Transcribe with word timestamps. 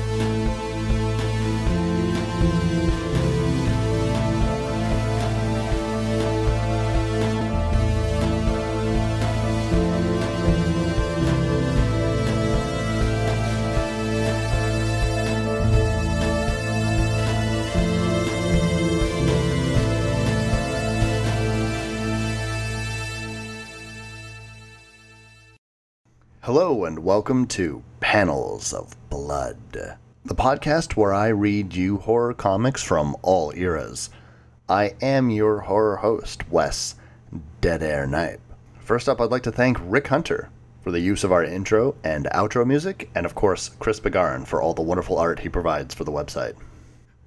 Hello, 26.56 26.86
and 26.86 27.00
welcome 27.00 27.48
to 27.48 27.82
Panels 28.00 28.74
of 28.74 28.96
Blood, 29.10 29.58
the 29.72 30.36
podcast 30.36 30.96
where 30.96 31.12
I 31.12 31.30
read 31.30 31.74
you 31.74 31.98
horror 31.98 32.36
comics 32.36 32.84
from 32.84 33.16
all 33.24 33.52
eras. 33.56 34.12
I 34.70 34.94
am 35.02 35.32
your 35.32 35.62
horror 35.62 35.96
host, 35.96 36.48
Wes 36.52 36.94
Dead 37.60 37.82
Air 37.82 38.06
Knipe. 38.06 38.40
First 38.82 39.10
up, 39.10 39.20
I'd 39.20 39.32
like 39.32 39.42
to 39.42 39.52
thank 39.52 39.80
Rick 39.82 40.10
Hunter 40.10 40.52
for 40.84 40.92
the 40.92 41.00
use 41.00 41.24
of 41.24 41.32
our 41.32 41.44
intro 41.44 41.96
and 42.04 42.26
outro 42.26 42.68
music, 42.68 43.10
and 43.16 43.26
of 43.26 43.34
course, 43.34 43.70
Chris 43.80 44.00
Begarin 44.00 44.46
for 44.46 44.62
all 44.62 44.76
the 44.76 44.84
wonderful 44.84 45.18
art 45.18 45.40
he 45.40 45.50
provides 45.50 45.96
for 45.96 46.04
the 46.04 46.12
website. 46.12 46.54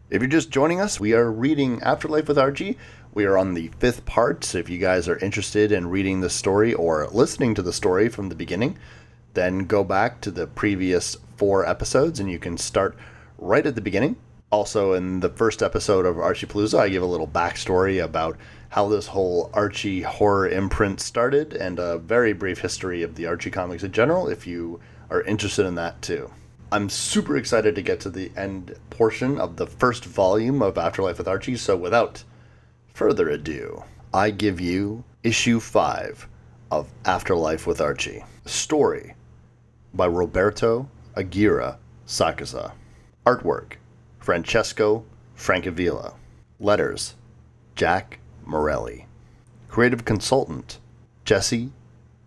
If 0.09 0.23
you're 0.23 0.29
just 0.31 0.53
joining 0.53 0.81
us, 0.81 1.01
we 1.01 1.15
are 1.15 1.33
reading 1.33 1.83
Afterlife 1.83 2.29
with 2.29 2.39
Archie. 2.39 2.79
We 3.13 3.25
are 3.25 3.37
on 3.37 3.55
the 3.55 3.73
fifth 3.81 4.07
part, 4.07 4.45
so 4.45 4.59
if 4.59 4.69
you 4.69 4.79
guys 4.79 5.09
are 5.09 5.19
interested 5.19 5.73
in 5.73 5.91
reading 5.91 6.21
the 6.21 6.31
story 6.31 6.73
or 6.73 7.09
listening 7.09 7.57
to 7.57 7.63
the 7.63 7.73
story 7.73 8.09
from 8.09 8.29
the 8.29 8.37
beginning, 8.37 8.79
then 9.37 9.67
go 9.67 9.85
back 9.85 10.21
to 10.23 10.33
the 10.33 10.49
previous 10.49 11.17
four 11.37 11.65
episodes 11.65 12.19
and 12.19 12.29
you 12.29 12.41
can 12.41 12.57
start 12.57 12.97
right 13.39 13.67
at 13.67 13.77
the 13.77 13.81
beginning. 13.81 14.17
Also, 14.51 14.93
in 14.95 15.21
the 15.21 15.29
first 15.29 15.63
episode 15.63 16.07
of 16.07 16.19
Archie 16.19 16.47
Palooza, 16.47 16.79
I 16.79 16.89
give 16.89 17.03
a 17.03 17.07
little 17.07 17.29
backstory 17.29 18.03
about 18.03 18.39
how 18.71 18.89
this 18.89 19.09
whole 19.09 19.51
Archie 19.53 20.03
horror 20.03 20.49
imprint 20.49 21.01
started 21.01 21.53
and 21.53 21.79
a 21.79 21.99
very 21.99 22.33
brief 22.33 22.61
history 22.61 23.03
of 23.03 23.15
the 23.15 23.27
Archie 23.27 23.51
comics 23.51 23.83
in 23.83 23.93
general 23.93 24.29
if 24.29 24.47
you 24.47 24.81
are 25.11 25.23
interested 25.23 25.67
in 25.67 25.75
that 25.75 26.01
too. 26.01 26.31
I'm 26.73 26.89
super 26.89 27.37
excited 27.37 27.75
to 27.75 27.83
get 27.83 28.01
to 28.01 28.11
the 28.11 28.33
end 28.37 28.75
portion 28.91 29.39
of 29.39 29.57
the 29.57 29.67
first 29.67 30.05
volume 30.05 30.63
of 30.63 30.79
Afterlife 30.79 31.19
with 31.19 31.29
Archie, 31.29 31.57
so 31.57 31.77
without 31.77 32.25
further 32.95 33.29
ado, 33.29 33.85
I 34.15 34.31
give 34.31 34.61
you 34.61 35.05
issue 35.23 35.61
5 35.61 36.29
of 36.71 36.89
Afterlife 37.05 37.67
with 37.67 37.81
Archie. 37.81 38.25
Story 38.47 39.16
by 39.97 40.07
Roberto 40.07 40.91
Aguirre 41.17 41.79
Sacasa. 42.07 42.73
Artwork 43.25 43.77
Francesco 44.19 45.05
Francavilla. 45.35 46.15
Letters 46.61 47.15
Jack 47.75 48.19
Morelli. 48.45 49.07
Creative 49.69 50.05
consultant 50.05 50.81
Jesse 51.25 51.73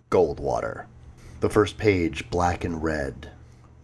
Goldwater. 0.09 0.86
The 1.42 1.50
first 1.50 1.78
page, 1.78 2.30
black 2.31 2.64
and 2.64 2.81
red. 2.81 3.31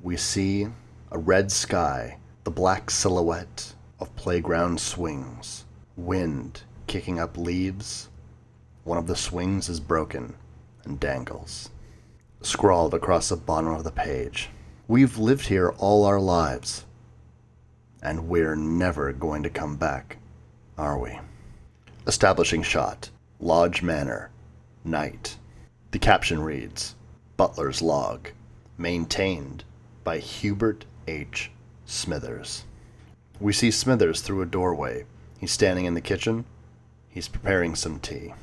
We 0.02 0.18
see 0.18 0.68
a 1.12 1.20
red 1.20 1.52
sky, 1.52 2.18
the 2.44 2.52
black 2.52 2.90
silhouette 2.90 3.76
of 4.00 4.16
playground 4.16 4.80
swings, 4.80 5.66
wind 5.96 6.64
kicking 6.88 7.20
up 7.20 7.38
leaves. 7.38 8.10
One 8.84 8.98
of 8.98 9.08
the 9.08 9.16
swings 9.16 9.70
is 9.70 9.80
broken 9.80 10.36
and 10.84 11.00
dangles 11.00 11.70
scrawled 12.46 12.94
across 12.94 13.30
the 13.30 13.36
bottom 13.36 13.74
of 13.74 13.84
the 13.84 13.92
page. 13.92 14.50
We've 14.88 15.18
lived 15.18 15.48
here 15.48 15.74
all 15.80 16.06
our 16.06 16.20
lives, 16.20 16.86
and 18.04 18.28
we're 18.28 18.56
never 18.56 19.12
going 19.12 19.42
to 19.44 19.50
come 19.50 19.78
back, 19.78 20.18
are 20.78 21.00
we? 21.00 21.20
Establishing 22.06 22.62
shot 22.62 23.10
Lodge 23.40 23.82
Manor, 23.82 24.30
night. 24.84 25.38
The 25.90 25.98
caption 25.98 26.40
reads 26.40 26.96
Butler's 27.36 27.82
Log, 27.82 28.30
maintained 28.78 29.64
by 30.04 30.20
Hubert 30.20 30.86
H. 31.08 31.50
Smithers. 31.86 32.66
We 33.40 33.54
see 33.54 33.72
Smithers 33.72 34.22
through 34.22 34.44
a 34.44 34.46
doorway. 34.46 35.06
He's 35.40 35.52
standing 35.52 35.86
in 35.86 35.96
the 35.96 36.02
kitchen. 36.02 36.46
He's 37.10 37.28
preparing 37.28 37.76
some 37.76 38.00
tea. 38.00 38.34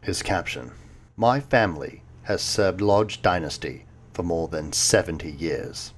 His 0.00 0.22
caption 0.22 0.72
My 1.16 1.40
family 1.40 2.02
has 2.26 2.42
served 2.42 2.80
Lodge 2.80 3.22
Dynasty 3.22 3.84
for 4.12 4.24
more 4.24 4.48
than 4.48 4.72
70 4.72 5.30
years. 5.30 5.94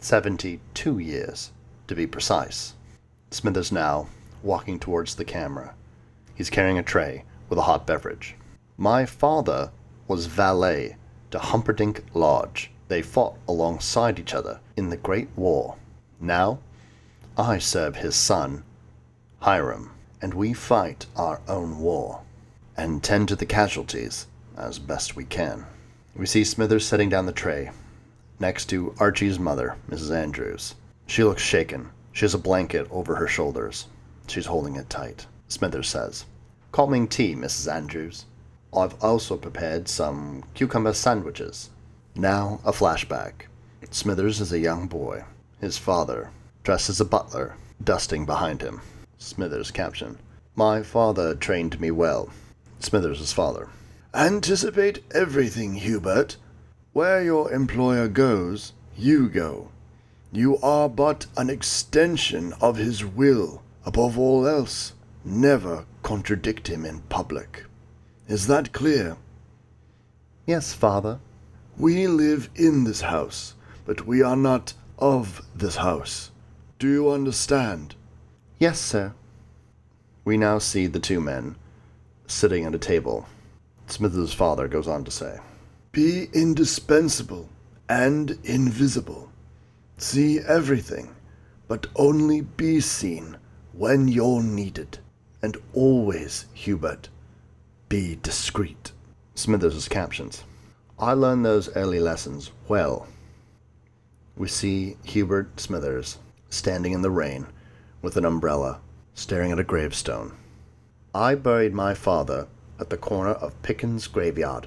72 0.00 0.98
years, 0.98 1.52
to 1.86 1.94
be 1.94 2.08
precise. 2.08 2.74
Smithers 3.30 3.70
now 3.70 4.08
walking 4.42 4.80
towards 4.80 5.14
the 5.14 5.24
camera. 5.24 5.74
He's 6.34 6.50
carrying 6.50 6.76
a 6.76 6.82
tray 6.82 7.22
with 7.48 7.56
a 7.56 7.62
hot 7.62 7.86
beverage. 7.86 8.34
My 8.76 9.06
father 9.06 9.70
was 10.08 10.26
valet 10.26 10.96
to 11.30 11.38
Humperdinck 11.38 12.02
Lodge. 12.14 12.72
They 12.88 13.00
fought 13.00 13.36
alongside 13.46 14.18
each 14.18 14.34
other 14.34 14.58
in 14.76 14.90
the 14.90 14.96
Great 14.96 15.28
War. 15.36 15.76
Now, 16.18 16.58
I 17.38 17.58
serve 17.58 17.94
his 17.94 18.16
son, 18.16 18.64
Hiram, 19.38 19.92
and 20.20 20.34
we 20.34 20.52
fight 20.52 21.06
our 21.14 21.40
own 21.46 21.78
war 21.78 22.22
and 22.76 23.04
tend 23.04 23.28
to 23.28 23.36
the 23.36 23.46
casualties 23.46 24.26
as 24.60 24.78
best 24.78 25.16
we 25.16 25.24
can. 25.24 25.66
We 26.14 26.26
see 26.26 26.44
Smithers 26.44 26.86
setting 26.86 27.08
down 27.08 27.26
the 27.26 27.32
tray 27.32 27.70
next 28.38 28.66
to 28.66 28.94
Archie's 28.98 29.38
mother, 29.38 29.76
Mrs. 29.88 30.14
Andrews. 30.14 30.74
She 31.06 31.22
looks 31.22 31.42
shaken. 31.42 31.90
She 32.12 32.24
has 32.24 32.34
a 32.34 32.38
blanket 32.38 32.86
over 32.90 33.16
her 33.16 33.28
shoulders. 33.28 33.86
She's 34.26 34.46
holding 34.46 34.76
it 34.76 34.88
tight. 34.90 35.26
Smithers 35.48 35.88
says, 35.88 36.24
Calming 36.72 37.08
tea, 37.08 37.34
Mrs. 37.34 37.72
Andrews. 37.72 38.24
I've 38.74 39.02
also 39.02 39.36
prepared 39.36 39.88
some 39.88 40.44
cucumber 40.54 40.92
sandwiches. 40.94 41.70
Now, 42.14 42.60
a 42.64 42.72
flashback. 42.72 43.46
Smithers 43.90 44.40
is 44.40 44.52
a 44.52 44.58
young 44.58 44.86
boy. 44.86 45.24
His 45.60 45.78
father, 45.78 46.30
dressed 46.62 46.88
as 46.88 47.00
a 47.00 47.04
butler, 47.04 47.56
dusting 47.82 48.24
behind 48.24 48.62
him. 48.62 48.80
Smithers' 49.18 49.70
caption 49.70 50.18
My 50.54 50.82
father 50.82 51.34
trained 51.34 51.80
me 51.80 51.90
well. 51.90 52.30
Smithers' 52.78 53.32
father. 53.32 53.68
Anticipate 54.14 55.04
everything, 55.12 55.74
Hubert. 55.74 56.36
Where 56.92 57.22
your 57.22 57.52
employer 57.52 58.08
goes, 58.08 58.72
you 58.96 59.28
go. 59.28 59.68
You 60.32 60.58
are 60.58 60.88
but 60.88 61.26
an 61.36 61.48
extension 61.48 62.52
of 62.60 62.76
his 62.76 63.04
will. 63.04 63.62
Above 63.86 64.18
all 64.18 64.48
else, 64.48 64.94
never 65.24 65.84
contradict 66.02 66.66
him 66.66 66.84
in 66.84 67.00
public. 67.02 67.64
Is 68.26 68.48
that 68.48 68.72
clear? 68.72 69.16
Yes, 70.44 70.72
father. 70.72 71.20
We 71.78 72.08
live 72.08 72.50
in 72.56 72.82
this 72.82 73.02
house, 73.02 73.54
but 73.86 74.08
we 74.08 74.22
are 74.22 74.36
not 74.36 74.74
of 74.98 75.40
this 75.54 75.76
house. 75.76 76.32
Do 76.80 76.88
you 76.88 77.10
understand? 77.10 77.94
Yes, 78.58 78.80
sir. 78.80 79.14
We 80.24 80.36
now 80.36 80.58
see 80.58 80.88
the 80.88 80.98
two 80.98 81.20
men 81.20 81.54
sitting 82.26 82.64
at 82.64 82.74
a 82.74 82.78
table. 82.78 83.26
Smithers' 83.92 84.32
father 84.32 84.68
goes 84.68 84.86
on 84.86 85.04
to 85.04 85.10
say 85.10 85.38
Be 85.92 86.28
indispensable 86.32 87.48
and 87.88 88.38
invisible. 88.44 89.30
See 89.98 90.38
everything, 90.38 91.14
but 91.66 91.88
only 91.96 92.40
be 92.40 92.80
seen 92.80 93.36
when 93.72 94.08
you're 94.08 94.42
needed. 94.42 94.98
And 95.42 95.56
always, 95.72 96.46
Hubert, 96.54 97.08
be 97.88 98.18
discreet. 98.22 98.92
Smithers' 99.34 99.88
captions. 99.88 100.44
I 100.98 101.12
learned 101.14 101.44
those 101.44 101.74
early 101.76 101.98
lessons 101.98 102.52
well. 102.68 103.08
We 104.36 104.48
see 104.48 104.96
Hubert 105.02 105.58
Smithers 105.58 106.18
standing 106.50 106.92
in 106.92 107.02
the 107.02 107.10
rain 107.10 107.46
with 108.02 108.16
an 108.16 108.24
umbrella, 108.24 108.80
staring 109.14 109.50
at 109.50 109.58
a 109.58 109.64
gravestone. 109.64 110.36
I 111.14 111.34
buried 111.34 111.74
my 111.74 111.94
father 111.94 112.46
at 112.80 112.90
the 112.90 112.96
corner 112.96 113.32
of 113.32 113.60
Pickens 113.62 114.06
graveyard. 114.06 114.66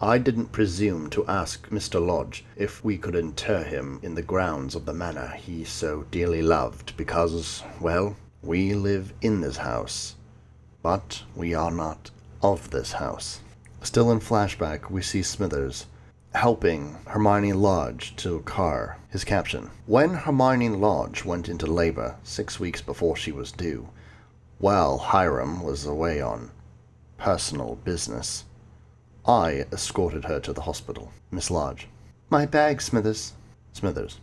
I 0.00 0.18
didn't 0.18 0.52
presume 0.52 1.10
to 1.10 1.26
ask 1.26 1.70
Mr. 1.70 2.04
Lodge 2.04 2.44
if 2.56 2.84
we 2.84 2.98
could 2.98 3.16
inter 3.16 3.64
him 3.64 3.98
in 4.02 4.14
the 4.14 4.22
grounds 4.22 4.76
of 4.76 4.84
the 4.84 4.92
manor 4.92 5.34
he 5.36 5.64
so 5.64 6.04
dearly 6.12 6.42
loved, 6.42 6.96
because, 6.96 7.64
well, 7.80 8.16
we 8.42 8.74
live 8.74 9.12
in 9.20 9.40
this 9.40 9.56
house, 9.56 10.14
but 10.82 11.24
we 11.34 11.54
are 11.54 11.72
not 11.72 12.12
of 12.42 12.70
this 12.70 12.92
house. 12.92 13.40
Still 13.82 14.12
in 14.12 14.20
flashback, 14.20 14.90
we 14.90 15.02
see 15.02 15.22
Smithers 15.22 15.86
helping 16.34 16.96
Hermione 17.06 17.54
Lodge 17.54 18.14
to 18.16 18.40
car. 18.40 18.98
His 19.10 19.24
caption 19.24 19.70
When 19.86 20.10
Hermione 20.10 20.68
Lodge 20.68 21.24
went 21.24 21.48
into 21.48 21.66
labor 21.66 22.16
six 22.22 22.60
weeks 22.60 22.82
before 22.82 23.16
she 23.16 23.32
was 23.32 23.50
due, 23.50 23.88
while 24.58 24.98
Hiram 24.98 25.62
was 25.62 25.86
away 25.86 26.20
on 26.20 26.50
personal 27.18 27.76
business. 27.84 28.44
I 29.26 29.66
escorted 29.70 30.24
her 30.24 30.40
to 30.40 30.52
the 30.54 30.62
hospital. 30.62 31.12
Miss 31.30 31.50
Lodge. 31.50 31.88
My 32.30 32.46
bag, 32.46 32.80
Smithers. 32.80 33.34
Smithers. 33.72 34.18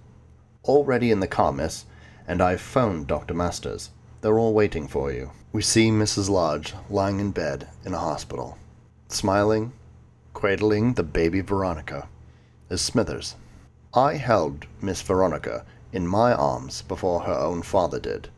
Already 0.63 1.11
in 1.11 1.19
the 1.19 1.27
car, 1.27 1.51
miss, 1.51 1.85
and 2.27 2.41
I've 2.41 2.61
phoned 2.61 3.05
Dr. 3.05 3.35
Masters. 3.35 3.91
They're 4.21 4.39
all 4.39 4.53
waiting 4.53 4.87
for 4.87 5.11
you. 5.11 5.31
We 5.53 5.61
see 5.61 5.91
Mrs. 5.91 6.29
Lodge 6.29 6.73
lying 6.89 7.19
in 7.19 7.31
bed 7.31 7.67
in 7.85 7.93
a 7.93 7.99
hospital, 7.99 8.57
smiling, 9.07 9.73
cradling 10.33 10.93
the 10.93 11.03
baby 11.03 11.41
Veronica, 11.41 12.07
is 12.69 12.81
Smithers. 12.81 13.35
I 13.93 14.15
held 14.15 14.65
Miss 14.81 15.01
Veronica 15.01 15.63
in 15.93 16.07
my 16.07 16.33
arms 16.33 16.81
before 16.81 17.21
her 17.21 17.33
own 17.33 17.61
father 17.61 17.99
did. 17.99 18.29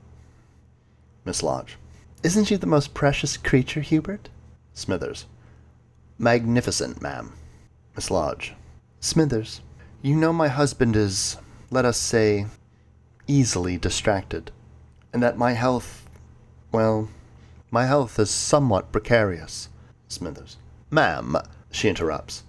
Miss 1.23 1.41
Lodge. 1.41 1.77
Isn't 2.23 2.45
she 2.45 2.55
the 2.55 2.67
most 2.67 2.93
precious 2.93 3.37
creature, 3.37 3.81
Hubert? 3.81 4.29
Smithers. 4.77 5.25
Magnificent, 6.19 7.01
ma'am. 7.01 7.33
Miss 7.95 8.11
Lodge. 8.11 8.53
Smithers, 8.99 9.61
you 10.03 10.15
know 10.15 10.31
my 10.31 10.49
husband 10.49 10.95
is, 10.95 11.37
let 11.71 11.83
us 11.83 11.97
say, 11.97 12.45
easily 13.25 13.77
distracted, 13.77 14.51
and 15.11 15.23
that 15.23 15.35
my 15.35 15.53
health, 15.53 16.07
well, 16.71 17.09
my 17.71 17.87
health 17.87 18.19
is 18.19 18.29
somewhat 18.29 18.91
precarious. 18.91 19.69
Smithers. 20.09 20.57
Ma'am, 20.91 21.35
she 21.71 21.89
interrupts. 21.89 22.43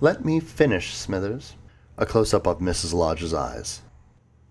Let 0.00 0.24
me 0.24 0.38
finish, 0.38 0.94
Smithers. 0.94 1.56
A 1.98 2.06
close 2.06 2.32
up 2.32 2.46
of 2.46 2.60
Mrs. 2.60 2.94
Lodge's 2.94 3.34
eyes. 3.34 3.82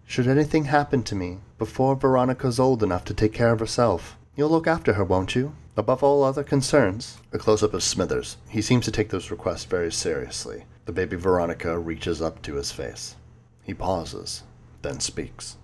Should 0.05 0.27
anything 0.27 0.65
happen 0.65 1.01
to 1.03 1.15
me 1.15 1.37
before 1.57 1.95
Veronica's 1.95 2.59
old 2.59 2.83
enough 2.83 3.05
to 3.05 3.13
take 3.13 3.31
care 3.31 3.53
of 3.53 3.61
herself, 3.61 4.17
you'll 4.35 4.49
look 4.49 4.67
after 4.67 4.95
her, 4.95 5.05
won't 5.05 5.33
you? 5.33 5.55
Above 5.77 6.03
all 6.03 6.23
other 6.23 6.43
concerns. 6.43 7.17
A 7.33 7.37
close 7.37 7.61
up 7.61 7.73
of 7.73 7.83
Smithers. 7.83 8.37
He 8.47 8.61
seems 8.61 8.85
to 8.85 8.91
take 8.91 9.09
those 9.09 9.29
requests 9.29 9.65
very 9.65 9.91
seriously. 9.91 10.63
The 10.85 10.93
baby 10.93 11.17
Veronica 11.17 11.77
reaches 11.77 12.21
up 12.21 12.41
to 12.43 12.55
his 12.55 12.71
face. 12.71 13.15
He 13.61 13.73
pauses, 13.73 14.43
then 14.83 15.01
speaks. 15.01 15.57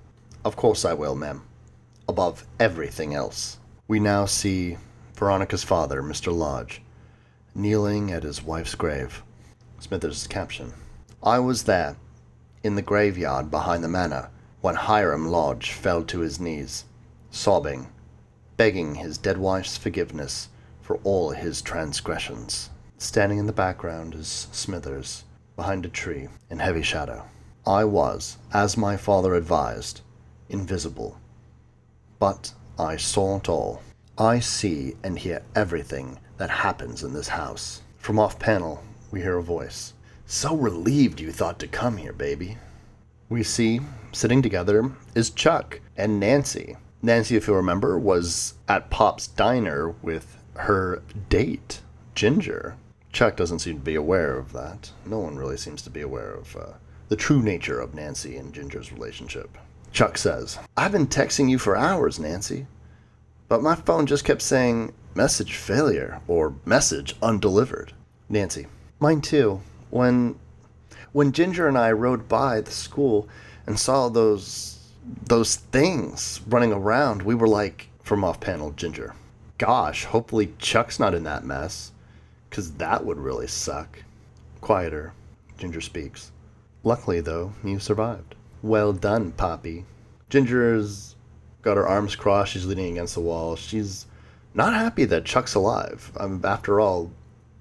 Of 0.43 0.57
course 0.57 0.83
I 0.83 0.93
will, 0.93 1.15
ma'am. 1.15 1.43
Above 2.09 2.45
everything 2.59 3.13
else. 3.13 3.57
We 3.87 3.99
now 4.01 4.25
see 4.25 4.77
Veronica's 5.15 5.63
father, 5.63 6.03
Mr. 6.03 6.35
Lodge, 6.35 6.81
kneeling 7.55 8.11
at 8.11 8.23
his 8.23 8.43
wife's 8.43 8.75
grave. 8.75 9.23
Smithers' 9.79 10.27
caption 10.27 10.73
I 11.23 11.39
was 11.39 11.63
there, 11.63 11.95
in 12.63 12.75
the 12.75 12.81
graveyard 12.81 13.49
behind 13.49 13.83
the 13.83 13.87
manor, 13.87 14.29
when 14.59 14.75
Hiram 14.75 15.27
Lodge 15.29 15.71
fell 15.71 16.03
to 16.03 16.19
his 16.19 16.39
knees, 16.39 16.85
sobbing, 17.29 17.87
begging 18.61 18.93
his 18.93 19.17
dead 19.17 19.39
wife's 19.39 19.75
forgiveness 19.75 20.47
for 20.83 20.99
all 21.03 21.31
his 21.31 21.63
transgressions. 21.63 22.69
Standing 22.99 23.39
in 23.39 23.47
the 23.47 23.51
background 23.51 24.13
is 24.13 24.47
Smithers, 24.51 25.23
behind 25.55 25.83
a 25.83 25.89
tree, 25.89 26.27
in 26.51 26.59
heavy 26.59 26.83
shadow. 26.83 27.25
I 27.65 27.85
was, 27.85 28.37
as 28.53 28.77
my 28.77 28.97
father 28.97 29.33
advised, 29.33 30.01
invisible. 30.47 31.19
But 32.19 32.53
I 32.77 32.97
saw 32.97 33.37
it 33.37 33.49
all. 33.49 33.81
I 34.15 34.37
see 34.37 34.93
and 35.01 35.17
hear 35.17 35.41
everything 35.55 36.19
that 36.37 36.51
happens 36.51 37.03
in 37.03 37.13
this 37.13 37.29
house. 37.29 37.81
From 37.97 38.19
off 38.19 38.37
panel, 38.37 38.83
we 39.09 39.21
hear 39.21 39.39
a 39.39 39.41
voice. 39.43 39.93
So 40.27 40.55
relieved 40.55 41.19
you 41.19 41.31
thought 41.31 41.57
to 41.61 41.67
come 41.67 41.97
here, 41.97 42.13
baby. 42.13 42.59
We 43.27 43.41
see, 43.41 43.79
sitting 44.11 44.43
together, 44.43 44.91
is 45.15 45.31
Chuck 45.31 45.81
and 45.97 46.19
Nancy. 46.19 46.77
Nancy, 47.01 47.35
if 47.35 47.47
you 47.47 47.55
remember, 47.55 47.97
was 47.97 48.53
at 48.67 48.89
Pop's 48.89 49.27
diner 49.27 49.89
with 50.01 50.37
her 50.55 51.01
date, 51.29 51.81
Ginger. 52.13 52.75
Chuck 53.11 53.35
doesn't 53.35 53.59
seem 53.59 53.77
to 53.77 53.83
be 53.83 53.95
aware 53.95 54.37
of 54.37 54.53
that. 54.53 54.91
No 55.05 55.19
one 55.19 55.35
really 55.35 55.57
seems 55.57 55.81
to 55.83 55.89
be 55.89 56.01
aware 56.01 56.31
of 56.31 56.55
uh, 56.55 56.73
the 57.09 57.15
true 57.15 57.41
nature 57.41 57.79
of 57.79 57.95
Nancy 57.95 58.37
and 58.37 58.53
Ginger's 58.53 58.91
relationship. 58.91 59.57
Chuck 59.91 60.17
says, 60.17 60.59
I've 60.77 60.93
been 60.93 61.07
texting 61.07 61.49
you 61.49 61.57
for 61.57 61.75
hours, 61.75 62.19
Nancy, 62.19 62.67
but 63.49 63.61
my 63.61 63.75
phone 63.75 64.05
just 64.05 64.23
kept 64.23 64.41
saying 64.41 64.93
message 65.13 65.55
failure 65.55 66.21
or 66.27 66.55
message 66.63 67.15
undelivered. 67.21 67.93
Nancy, 68.29 68.67
mine 68.99 69.21
too. 69.21 69.61
When 69.89 70.39
when 71.11 71.33
Ginger 71.33 71.67
and 71.67 71.77
I 71.77 71.91
rode 71.91 72.29
by 72.29 72.61
the 72.61 72.71
school 72.71 73.27
and 73.67 73.77
saw 73.77 74.07
those 74.07 74.70
those 75.25 75.55
things 75.55 76.41
running 76.47 76.71
around, 76.71 77.23
we 77.23 77.35
were 77.35 77.47
like 77.47 77.89
from 78.03 78.23
off 78.23 78.39
panel 78.39 78.71
Ginger. 78.71 79.15
Gosh, 79.57 80.05
hopefully 80.05 80.53
Chuck's 80.57 80.99
not 80.99 81.13
in 81.13 81.23
that 81.23 81.45
mess, 81.45 81.91
cuz 82.49 82.71
that 82.73 83.05
would 83.05 83.19
really 83.19 83.47
suck. 83.47 84.03
Quieter, 84.59 85.13
Ginger 85.57 85.81
speaks. 85.81 86.31
Luckily 86.83 87.21
though, 87.21 87.53
you 87.63 87.79
survived. 87.79 88.35
Well 88.61 88.93
done, 88.93 89.31
Poppy. 89.31 89.85
Ginger's 90.29 91.15
got 91.61 91.77
her 91.77 91.87
arms 91.87 92.15
crossed. 92.15 92.53
She's 92.53 92.65
leaning 92.65 92.93
against 92.93 93.15
the 93.15 93.21
wall. 93.21 93.55
She's 93.55 94.05
not 94.53 94.73
happy 94.73 95.05
that 95.05 95.25
Chuck's 95.25 95.55
alive. 95.55 96.11
Um, 96.17 96.41
after 96.43 96.79
all, 96.79 97.11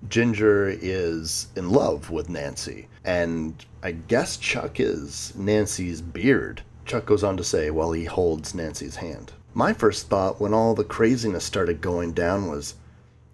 Ginger 0.09 0.69
is 0.69 1.49
in 1.57 1.71
love 1.71 2.11
with 2.11 2.29
Nancy, 2.29 2.89
and 3.05 3.65
I 3.83 3.93
guess 3.93 4.37
Chuck 4.37 4.81
is 4.81 5.33
Nancy's 5.37 6.01
beard. 6.01 6.63
Chuck 6.85 7.07
goes 7.07 7.23
on 7.23 7.37
to 7.37 7.45
say 7.45 7.71
while 7.71 7.93
he 7.93 8.05
holds 8.05 8.55
Nancy's 8.55 8.97
hand. 8.97 9.33
My 9.55 9.73
first 9.73 10.09
thought 10.09 10.41
when 10.41 10.55
all 10.55 10.75
the 10.75 10.85
craziness 10.85 11.45
started 11.45 11.81
going 11.81 12.13
down 12.13 12.49
was 12.49 12.75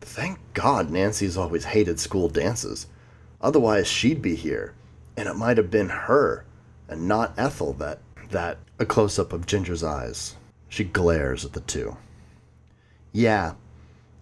thank 0.00 0.38
God 0.54 0.90
Nancy's 0.90 1.36
always 1.36 1.66
hated 1.66 2.00
school 2.00 2.28
dances. 2.28 2.86
Otherwise, 3.40 3.86
she'd 3.86 4.22
be 4.22 4.34
here, 4.34 4.74
and 5.16 5.28
it 5.28 5.36
might 5.36 5.56
have 5.56 5.70
been 5.70 5.88
her 5.88 6.44
and 6.88 7.08
not 7.08 7.38
Ethel 7.38 7.72
that 7.74 8.00
that 8.30 8.58
a 8.78 8.86
close 8.86 9.18
up 9.18 9.32
of 9.32 9.46
Ginger's 9.46 9.84
eyes. 9.84 10.36
She 10.68 10.84
glares 10.84 11.44
at 11.44 11.52
the 11.52 11.60
two. 11.60 11.96
Yeah, 13.12 13.54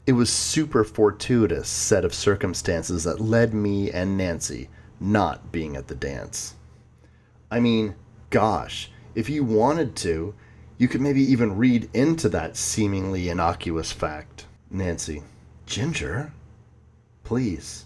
it 0.07 0.13
was 0.13 0.31
super 0.31 0.85
fortuitous 0.85 1.69
set 1.69 2.05
of 2.05 2.15
circumstances 2.15 3.05
that 3.05 3.21
led 3.21 3.55
me 3.55 3.91
and 3.91 4.17
Nancy 4.17 4.69
not 5.01 5.51
being 5.51 5.77
at 5.77 5.89
the 5.89 5.95
dance. 5.95 6.55
I 7.51 7.61
mean, 7.61 7.95
gosh, 8.31 8.91
if 9.15 9.29
you 9.29 9.45
wanted 9.45 9.97
to, 9.97 10.35
you 10.79 10.89
could 10.89 11.01
maybe 11.01 11.23
even 11.23 11.57
read 11.57 11.89
into 11.95 12.29
that 12.31 12.57
seemingly 12.57 13.29
innocuous 13.29 13.93
fact. 13.93 14.47
Nancy, 14.71 15.23
Ginger, 15.67 16.33
please, 17.23 17.85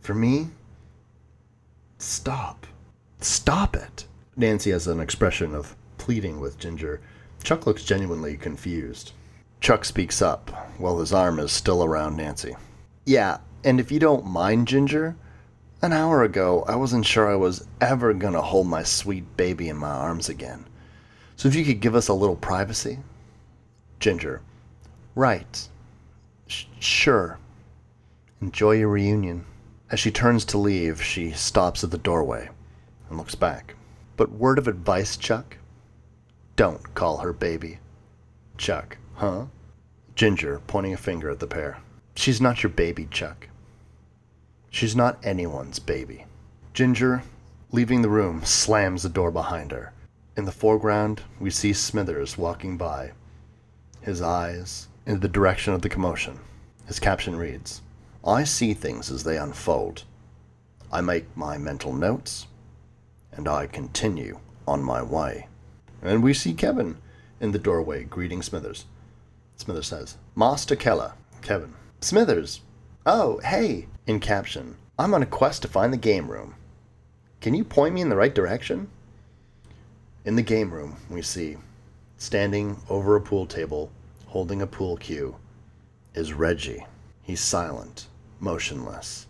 for 0.00 0.14
me, 0.14 0.48
stop. 1.98 2.66
Stop 3.20 3.76
it. 3.76 4.06
Nancy 4.36 4.70
has 4.70 4.86
an 4.86 5.00
expression 5.00 5.54
of 5.54 5.76
pleading 5.98 6.40
with 6.40 6.58
Ginger. 6.58 7.00
Chuck 7.42 7.66
looks 7.66 7.84
genuinely 7.84 8.36
confused. 8.36 9.12
Chuck 9.60 9.84
speaks 9.84 10.22
up 10.22 10.50
while 10.78 10.98
his 10.98 11.12
arm 11.12 11.38
is 11.38 11.52
still 11.52 11.84
around 11.84 12.16
Nancy. 12.16 12.56
Yeah, 13.04 13.38
and 13.62 13.78
if 13.78 13.92
you 13.92 13.98
don't 13.98 14.24
mind, 14.24 14.68
Ginger, 14.68 15.16
an 15.82 15.92
hour 15.92 16.22
ago 16.22 16.64
I 16.68 16.76
wasn't 16.76 17.06
sure 17.06 17.30
I 17.30 17.36
was 17.36 17.66
ever 17.80 18.12
gonna 18.12 18.42
hold 18.42 18.66
my 18.66 18.82
sweet 18.82 19.36
baby 19.36 19.68
in 19.68 19.76
my 19.76 19.90
arms 19.90 20.28
again. 20.28 20.66
So 21.36 21.48
if 21.48 21.54
you 21.54 21.64
could 21.64 21.80
give 21.80 21.94
us 21.94 22.08
a 22.08 22.14
little 22.14 22.36
privacy? 22.36 22.98
Ginger. 23.98 24.42
Right. 25.14 25.68
Sh- 26.46 26.66
sure. 26.78 27.38
Enjoy 28.40 28.72
your 28.72 28.88
reunion. 28.88 29.44
As 29.90 30.00
she 30.00 30.10
turns 30.10 30.44
to 30.46 30.58
leave, 30.58 31.02
she 31.02 31.32
stops 31.32 31.82
at 31.82 31.90
the 31.90 31.98
doorway 31.98 32.48
and 33.08 33.18
looks 33.18 33.34
back. 33.34 33.74
But 34.16 34.30
word 34.30 34.58
of 34.58 34.68
advice, 34.68 35.16
Chuck? 35.16 35.56
Don't 36.56 36.94
call 36.94 37.18
her 37.18 37.32
baby. 37.32 37.78
Chuck, 38.56 38.98
huh? 39.14 39.46
Ginger, 40.14 40.60
pointing 40.66 40.92
a 40.92 40.98
finger 40.98 41.30
at 41.30 41.38
the 41.38 41.46
pair. 41.46 41.78
She's 42.14 42.40
not 42.40 42.62
your 42.62 42.70
baby, 42.70 43.08
Chuck. 43.10 43.48
She's 44.70 44.94
not 44.94 45.18
anyone's 45.24 45.80
baby. 45.80 46.24
Ginger, 46.72 47.24
leaving 47.72 48.02
the 48.02 48.08
room, 48.08 48.44
slams 48.44 49.02
the 49.02 49.08
door 49.08 49.30
behind 49.30 49.72
her. 49.72 49.92
In 50.36 50.44
the 50.44 50.52
foreground, 50.52 51.22
we 51.40 51.50
see 51.50 51.72
Smithers 51.72 52.38
walking 52.38 52.76
by, 52.76 53.12
his 54.00 54.22
eyes 54.22 54.88
in 55.04 55.20
the 55.20 55.28
direction 55.28 55.74
of 55.74 55.82
the 55.82 55.88
commotion. 55.88 56.38
His 56.86 57.00
caption 57.00 57.36
reads 57.36 57.82
I 58.24 58.44
see 58.44 58.72
things 58.72 59.10
as 59.10 59.24
they 59.24 59.36
unfold. 59.36 60.04
I 60.92 61.00
make 61.00 61.36
my 61.36 61.58
mental 61.58 61.92
notes, 61.92 62.46
and 63.32 63.48
I 63.48 63.66
continue 63.66 64.38
on 64.66 64.82
my 64.82 65.02
way. 65.02 65.48
And 66.02 66.22
we 66.22 66.32
see 66.32 66.52
Kevin 66.52 66.98
in 67.40 67.52
the 67.52 67.58
doorway 67.58 68.04
greeting 68.04 68.42
Smithers. 68.42 68.84
Smithers 69.56 69.86
says, 69.86 70.16
Master 70.34 70.76
Keller, 70.76 71.12
Kevin. 71.42 71.74
Smithers, 72.00 72.60
oh, 73.06 73.38
hey, 73.44 73.86
in 74.06 74.20
caption. 74.20 74.76
I'm 74.98 75.14
on 75.14 75.22
a 75.22 75.26
quest 75.26 75.62
to 75.62 75.68
find 75.68 75.92
the 75.92 75.98
game 75.98 76.30
room. 76.30 76.54
Can 77.40 77.54
you 77.54 77.64
point 77.64 77.94
me 77.94 78.02
in 78.02 78.10
the 78.10 78.16
right 78.16 78.34
direction? 78.34 78.88
In 80.24 80.36
the 80.36 80.42
game 80.42 80.72
room, 80.72 80.96
we 81.08 81.22
see, 81.22 81.56
standing 82.18 82.76
over 82.90 83.16
a 83.16 83.20
pool 83.20 83.46
table, 83.46 83.90
holding 84.26 84.60
a 84.60 84.66
pool 84.66 84.96
cue, 84.98 85.36
is 86.14 86.34
Reggie. 86.34 86.84
He's 87.22 87.40
silent, 87.40 88.08
motionless. 88.40 89.26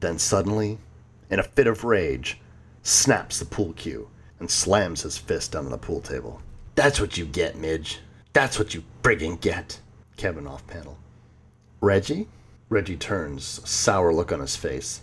Then 0.00 0.18
suddenly, 0.18 0.78
in 1.30 1.40
a 1.40 1.42
fit 1.42 1.66
of 1.66 1.82
rage, 1.82 2.38
snaps 2.82 3.38
the 3.38 3.44
pool 3.44 3.72
cue 3.72 4.08
and 4.38 4.48
slams 4.48 5.02
his 5.02 5.18
fist 5.18 5.52
down 5.52 5.64
on 5.64 5.72
the 5.72 5.78
pool 5.78 6.00
table. 6.00 6.40
That's 6.76 7.00
what 7.00 7.18
you 7.18 7.24
get, 7.24 7.56
Midge. 7.56 7.98
That's 8.32 8.58
what 8.58 8.72
you 8.72 8.84
friggin' 9.02 9.40
get. 9.40 9.80
Kevin 10.16 10.46
off 10.46 10.64
panel. 10.68 10.96
Reggie? 11.80 12.28
Reggie 12.68 12.96
turns, 12.96 13.60
sour 13.68 14.12
look 14.12 14.30
on 14.30 14.40
his 14.40 14.56
face. 14.56 15.02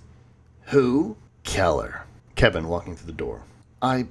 Who? 0.65 1.17
Keller. 1.43 2.03
Kevin 2.35 2.67
walking 2.67 2.95
through 2.95 3.07
the 3.07 3.13
door. 3.13 3.41
I. 3.81 4.07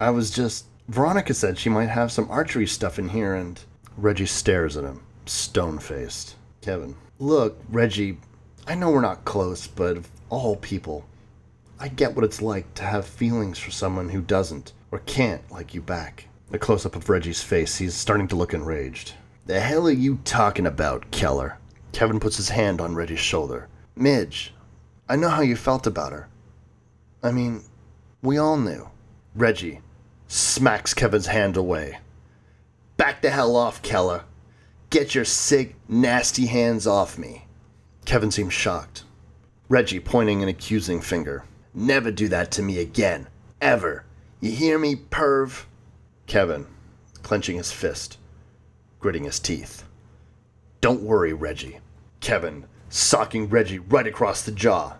I 0.00 0.10
was 0.10 0.30
just. 0.30 0.66
Veronica 0.88 1.34
said 1.34 1.58
she 1.58 1.68
might 1.68 1.88
have 1.88 2.10
some 2.10 2.30
archery 2.30 2.66
stuff 2.66 2.98
in 2.98 3.10
here 3.10 3.34
and. 3.34 3.60
Reggie 3.96 4.26
stares 4.26 4.76
at 4.76 4.84
him, 4.84 5.02
stone 5.26 5.78
faced. 5.78 6.36
Kevin. 6.60 6.94
Look, 7.18 7.60
Reggie, 7.68 8.18
I 8.66 8.74
know 8.76 8.90
we're 8.90 9.00
not 9.00 9.24
close, 9.24 9.66
but 9.66 9.96
of 9.96 10.08
all 10.28 10.54
people, 10.56 11.04
I 11.80 11.88
get 11.88 12.14
what 12.14 12.24
it's 12.24 12.40
like 12.40 12.72
to 12.74 12.84
have 12.84 13.06
feelings 13.06 13.58
for 13.58 13.70
someone 13.70 14.08
who 14.08 14.20
doesn't, 14.20 14.72
or 14.92 15.00
can't 15.00 15.42
like 15.50 15.74
you 15.74 15.80
back. 15.80 16.28
A 16.52 16.58
close 16.58 16.86
up 16.86 16.94
of 16.96 17.08
Reggie's 17.08 17.42
face, 17.42 17.76
he's 17.76 17.94
starting 17.94 18.28
to 18.28 18.36
look 18.36 18.54
enraged. 18.54 19.14
The 19.46 19.60
hell 19.60 19.88
are 19.88 19.92
you 19.92 20.18
talking 20.24 20.66
about, 20.66 21.10
Keller? 21.10 21.58
Kevin 21.92 22.20
puts 22.20 22.36
his 22.36 22.50
hand 22.50 22.80
on 22.80 22.94
Reggie's 22.94 23.20
shoulder. 23.20 23.68
Midge, 23.96 24.54
I 25.08 25.16
know 25.16 25.28
how 25.28 25.42
you 25.42 25.56
felt 25.56 25.86
about 25.86 26.12
her. 26.12 26.28
I 27.22 27.32
mean, 27.32 27.64
we 28.22 28.38
all 28.38 28.56
knew. 28.56 28.88
Reggie 29.34 29.80
smacks 30.26 30.94
Kevin's 30.94 31.26
hand 31.26 31.56
away. 31.56 31.98
Back 32.96 33.22
the 33.22 33.30
hell 33.30 33.56
off, 33.56 33.82
Keller. 33.82 34.24
Get 34.90 35.14
your 35.14 35.24
sick, 35.24 35.74
nasty 35.88 36.46
hands 36.46 36.86
off 36.86 37.18
me. 37.18 37.46
Kevin 38.04 38.30
seems 38.30 38.52
shocked. 38.52 39.04
Reggie 39.68 40.00
pointing 40.00 40.42
an 40.42 40.48
accusing 40.48 41.00
finger. 41.00 41.44
Never 41.74 42.10
do 42.10 42.28
that 42.28 42.50
to 42.52 42.62
me 42.62 42.78
again. 42.78 43.28
Ever. 43.60 44.04
You 44.40 44.50
hear 44.52 44.78
me, 44.78 44.96
perv? 44.96 45.64
Kevin, 46.26 46.66
clenching 47.22 47.56
his 47.56 47.72
fist, 47.72 48.18
gritting 49.00 49.24
his 49.24 49.40
teeth. 49.40 49.84
Don't 50.80 51.02
worry, 51.02 51.32
Reggie. 51.32 51.80
Kevin, 52.20 52.64
socking 52.88 53.48
Reggie 53.48 53.78
right 53.78 54.06
across 54.06 54.42
the 54.42 54.52
jaw. 54.52 54.96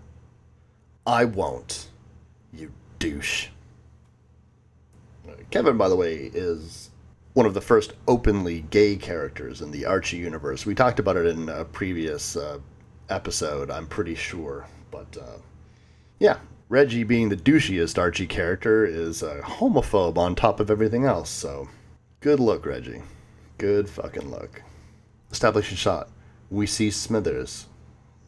I 1.06 1.24
won't, 1.24 1.88
you 2.52 2.72
douche. 2.98 3.48
Kevin, 5.50 5.76
by 5.78 5.88
the 5.88 5.96
way, 5.96 6.30
is 6.34 6.90
one 7.32 7.46
of 7.46 7.54
the 7.54 7.60
first 7.60 7.94
openly 8.06 8.62
gay 8.70 8.96
characters 8.96 9.62
in 9.62 9.70
the 9.70 9.86
Archie 9.86 10.16
universe. 10.16 10.66
We 10.66 10.74
talked 10.74 10.98
about 10.98 11.16
it 11.16 11.26
in 11.26 11.48
a 11.48 11.64
previous 11.64 12.36
uh, 12.36 12.58
episode, 13.08 13.70
I'm 13.70 13.86
pretty 13.86 14.14
sure. 14.14 14.66
But 14.90 15.16
uh, 15.16 15.38
yeah, 16.18 16.38
Reggie 16.68 17.04
being 17.04 17.28
the 17.28 17.36
douchiest 17.36 17.98
Archie 17.98 18.26
character 18.26 18.84
is 18.84 19.22
a 19.22 19.40
homophobe 19.40 20.18
on 20.18 20.34
top 20.34 20.60
of 20.60 20.70
everything 20.70 21.04
else. 21.04 21.30
So 21.30 21.68
good 22.20 22.40
look, 22.40 22.66
Reggie. 22.66 23.02
Good 23.56 23.88
fucking 23.88 24.30
look. 24.30 24.62
Establishing 25.30 25.76
shot. 25.76 26.08
We 26.50 26.66
see 26.66 26.90
Smithers 26.90 27.66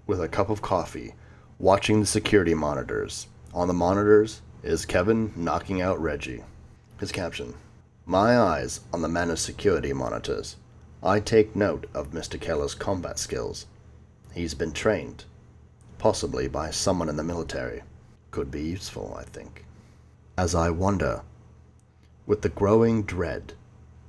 with 0.06 0.20
a 0.20 0.28
cup 0.28 0.50
of 0.50 0.60
coffee, 0.60 1.14
watching 1.58 2.00
the 2.00 2.06
security 2.06 2.52
monitors. 2.52 3.26
On 3.54 3.68
the 3.68 3.74
monitors 3.74 4.42
is 4.62 4.84
Kevin 4.84 5.32
knocking 5.34 5.80
out 5.80 6.00
Reggie. 6.00 6.44
His 6.98 7.10
caption 7.10 7.54
My 8.04 8.38
eyes 8.38 8.80
on 8.92 9.00
the 9.00 9.08
Manus 9.08 9.40
security 9.40 9.94
monitors. 9.94 10.56
I 11.02 11.20
take 11.20 11.56
note 11.56 11.86
of 11.94 12.10
Mr. 12.10 12.38
Keller's 12.38 12.74
combat 12.74 13.18
skills. 13.18 13.64
He's 14.34 14.52
been 14.52 14.72
trained, 14.72 15.24
possibly 15.96 16.48
by 16.48 16.70
someone 16.70 17.08
in 17.08 17.16
the 17.16 17.24
military. 17.24 17.82
Could 18.30 18.50
be 18.50 18.62
useful, 18.62 19.16
I 19.18 19.24
think. 19.24 19.64
As 20.36 20.54
I 20.54 20.68
wonder, 20.68 21.22
with 22.26 22.42
the 22.42 22.50
growing 22.50 23.04
dread, 23.04 23.54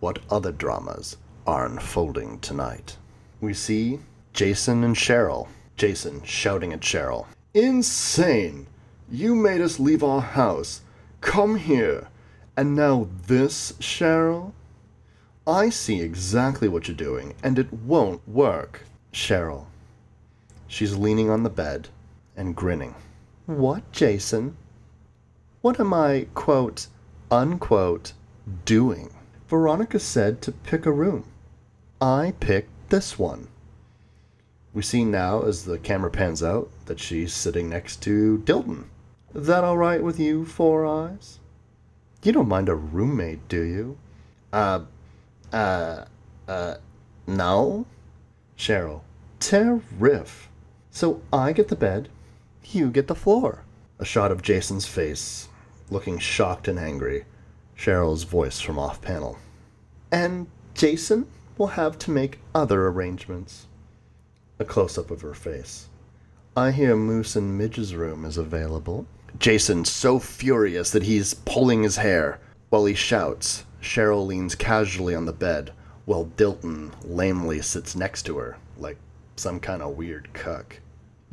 what 0.02 0.20
other 0.30 0.52
dramas 0.52 1.16
are 1.52 1.66
unfolding 1.66 2.40
tonight. 2.40 2.96
We 3.42 3.54
see 3.54 4.00
Jason 4.32 4.86
and 4.86 4.96
Cheryl. 4.96 5.50
Jason 5.76 6.24
shouting 6.24 6.72
at 6.72 6.80
Cheryl. 6.80 7.26
Insane! 7.54 8.68
You 9.12 9.36
made 9.36 9.60
us 9.60 9.78
leave 9.78 10.02
our 10.02 10.22
house. 10.22 10.80
Come 11.20 11.58
here. 11.58 12.08
And 12.56 12.74
now 12.74 13.10
this, 13.28 13.74
Cheryl? 13.82 14.54
I 15.46 15.68
see 15.68 16.00
exactly 16.00 16.70
what 16.70 16.88
you're 16.88 16.96
doing, 16.96 17.34
and 17.44 17.60
it 17.60 17.74
won't 17.74 18.26
work. 18.30 18.84
Cheryl. 19.12 19.66
She's 20.70 20.96
leaning 20.96 21.30
on 21.30 21.44
the 21.44 21.50
bed 21.50 21.90
and 22.38 22.56
grinning. 22.56 22.96
What, 23.46 23.92
Jason? 23.92 24.56
What 25.60 25.82
am 25.82 25.94
I, 25.94 26.28
quote, 26.34 26.88
unquote, 27.30 28.14
doing? 28.64 29.10
Veronica 29.50 30.00
said 30.00 30.42
to 30.44 30.54
pick 30.54 30.86
a 30.86 30.92
room. 30.94 31.26
I 32.02 32.34
picked 32.40 32.90
this 32.90 33.20
one. 33.20 33.48
We 34.74 34.82
see 34.82 35.06
now, 35.06 35.44
as 35.44 35.66
the 35.66 35.78
camera 35.78 36.10
pans 36.10 36.42
out, 36.42 36.72
that 36.88 37.00
she's 37.00 37.32
sitting 37.32 37.70
next 37.70 38.02
to 38.04 38.40
Dilton. 38.40 38.86
Is 39.36 39.46
That 39.46 39.64
all 39.64 39.78
right 39.78 40.02
with 40.02 40.20
you, 40.20 40.44
Four 40.44 40.84
Eyes? 40.84 41.40
You 42.24 42.32
don't 42.32 42.48
mind 42.48 42.70
a 42.70 42.76
roommate, 42.76 43.48
do 43.48 43.62
you? 43.62 43.98
Uh, 44.52 44.86
uh, 45.54 46.06
uh, 46.48 46.76
no? 47.28 47.86
Cheryl. 48.58 49.02
Terriff. 49.40 50.50
So 50.90 51.22
I 51.32 51.54
get 51.54 51.68
the 51.68 51.76
bed, 51.76 52.10
you 52.66 52.90
get 52.90 53.08
the 53.08 53.16
floor. 53.16 53.64
A 54.00 54.06
shot 54.06 54.32
of 54.32 54.42
Jason's 54.42 54.88
face, 54.88 55.50
looking 55.92 56.18
shocked 56.18 56.68
and 56.68 56.80
angry. 56.80 57.26
Cheryl's 57.78 58.24
voice 58.24 58.60
from 58.60 58.80
off 58.80 59.02
panel. 59.02 59.38
And 60.12 60.48
Jason 60.74 61.28
will 61.58 61.68
have 61.68 61.98
to 62.00 62.12
make 62.12 62.40
other 62.54 62.88
arrangements. 62.88 63.68
A 64.60 64.66
close 64.66 64.98
up 64.98 65.12
of 65.12 65.22
her 65.22 65.34
face. 65.34 65.90
I 66.56 66.72
hear 66.72 66.96
Moose 66.96 67.36
and 67.36 67.58
Midge's 67.58 67.96
room 67.96 68.26
is 68.26 68.38
available. 68.38 69.06
Jason 69.40 69.86
so 69.86 70.20
furious 70.20 70.92
that 70.92 71.04
he's 71.04 71.34
pulling 71.34 71.84
his 71.84 71.98
hair. 71.98 72.40
While 72.70 72.86
he 72.86 72.94
shouts, 72.94 73.66
Cheryl 73.82 74.28
leans 74.28 74.56
casually 74.56 75.16
on 75.16 75.26
the 75.26 75.34
bed, 75.34 75.72
while 76.06 76.26
Dilton 76.38 76.92
lamely 77.04 77.62
sits 77.62 77.96
next 77.96 78.24
to 78.24 78.38
her, 78.38 78.58
like 78.78 78.98
some 79.36 79.60
kind 79.60 79.82
of 79.82 79.98
weird 79.98 80.34
cuck. 80.34 80.80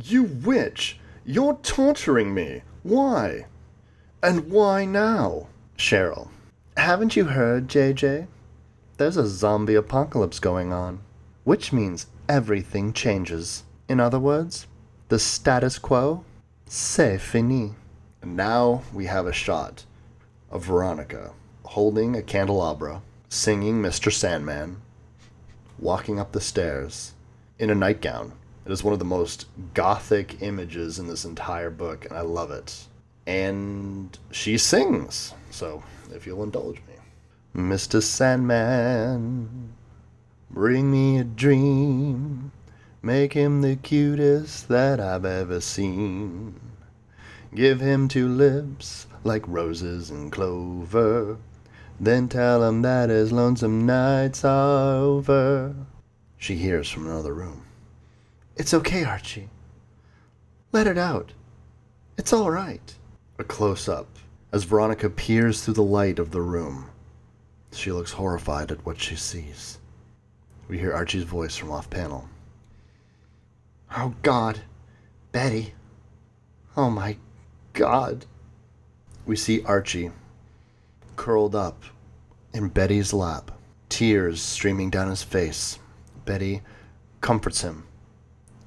You 0.00 0.22
witch! 0.22 0.98
You're 1.24 1.58
torturing 1.62 2.32
me! 2.32 2.62
Why? 2.82 3.46
And 4.22 4.50
why 4.50 4.84
now? 4.84 5.48
Cheryl. 5.76 6.28
Haven't 6.76 7.16
you 7.16 7.24
heard, 7.24 7.68
JJ? 7.68 8.28
There's 8.98 9.16
a 9.16 9.28
zombie 9.28 9.76
apocalypse 9.76 10.40
going 10.40 10.72
on, 10.72 10.98
which 11.44 11.72
means 11.72 12.08
everything 12.28 12.92
changes. 12.92 13.62
In 13.88 14.00
other 14.00 14.18
words, 14.18 14.66
the 15.08 15.20
status 15.20 15.78
quo, 15.78 16.24
c'est 16.66 17.20
fini. 17.20 17.74
And 18.22 18.36
now 18.36 18.82
we 18.92 19.06
have 19.06 19.28
a 19.28 19.32
shot 19.32 19.84
of 20.50 20.64
Veronica 20.64 21.30
holding 21.64 22.16
a 22.16 22.22
candelabra, 22.22 23.00
singing 23.28 23.80
Mr. 23.80 24.12
Sandman, 24.12 24.82
walking 25.78 26.18
up 26.18 26.32
the 26.32 26.40
stairs 26.40 27.12
in 27.56 27.70
a 27.70 27.76
nightgown. 27.76 28.32
It 28.66 28.72
is 28.72 28.82
one 28.82 28.94
of 28.94 28.98
the 28.98 29.04
most 29.04 29.46
gothic 29.74 30.42
images 30.42 30.98
in 30.98 31.06
this 31.06 31.24
entire 31.24 31.70
book, 31.70 32.04
and 32.04 32.18
I 32.18 32.22
love 32.22 32.50
it. 32.50 32.76
And 33.28 34.18
she 34.32 34.58
sings, 34.58 35.34
so 35.52 35.84
if 36.12 36.26
you'll 36.26 36.42
indulge 36.42 36.78
me. 36.88 36.97
Mr. 37.58 38.00
Sandman, 38.00 39.72
bring 40.48 40.92
me 40.92 41.18
a 41.18 41.24
dream. 41.24 42.52
Make 43.02 43.32
him 43.32 43.62
the 43.62 43.74
cutest 43.74 44.68
that 44.68 45.00
I've 45.00 45.24
ever 45.24 45.60
seen. 45.60 46.60
Give 47.52 47.80
him 47.80 48.06
two 48.06 48.28
lips 48.28 49.08
like 49.24 49.42
roses 49.48 50.08
and 50.08 50.30
clover. 50.30 51.36
Then 51.98 52.28
tell 52.28 52.62
him 52.62 52.82
that 52.82 53.10
his 53.10 53.32
lonesome 53.32 53.84
nights 53.84 54.44
are 54.44 54.94
over. 54.94 55.74
She 56.36 56.54
hears 56.54 56.88
from 56.88 57.08
another 57.08 57.34
room. 57.34 57.64
It's 58.54 58.72
okay, 58.72 59.02
Archie. 59.02 59.48
Let 60.70 60.86
it 60.86 60.96
out. 60.96 61.32
It's 62.16 62.32
all 62.32 62.52
right. 62.52 62.94
A 63.36 63.42
close 63.42 63.88
up 63.88 64.16
as 64.52 64.62
Veronica 64.62 65.10
peers 65.10 65.64
through 65.64 65.74
the 65.74 65.82
light 65.82 66.20
of 66.20 66.30
the 66.30 66.40
room. 66.40 66.90
She 67.72 67.92
looks 67.92 68.12
horrified 68.12 68.72
at 68.72 68.84
what 68.84 69.00
she 69.00 69.16
sees. 69.16 69.78
We 70.68 70.78
hear 70.78 70.92
Archie's 70.92 71.24
voice 71.24 71.56
from 71.56 71.70
off 71.70 71.88
panel. 71.90 72.28
Oh, 73.96 74.14
God. 74.22 74.60
Betty. 75.32 75.74
Oh, 76.76 76.90
my 76.90 77.16
God. 77.72 78.26
We 79.26 79.36
see 79.36 79.62
Archie 79.62 80.10
curled 81.16 81.54
up 81.54 81.82
in 82.52 82.68
Betty's 82.68 83.12
lap, 83.12 83.50
tears 83.88 84.40
streaming 84.40 84.90
down 84.90 85.08
his 85.08 85.22
face. 85.22 85.78
Betty 86.24 86.62
comforts 87.20 87.62
him 87.62 87.84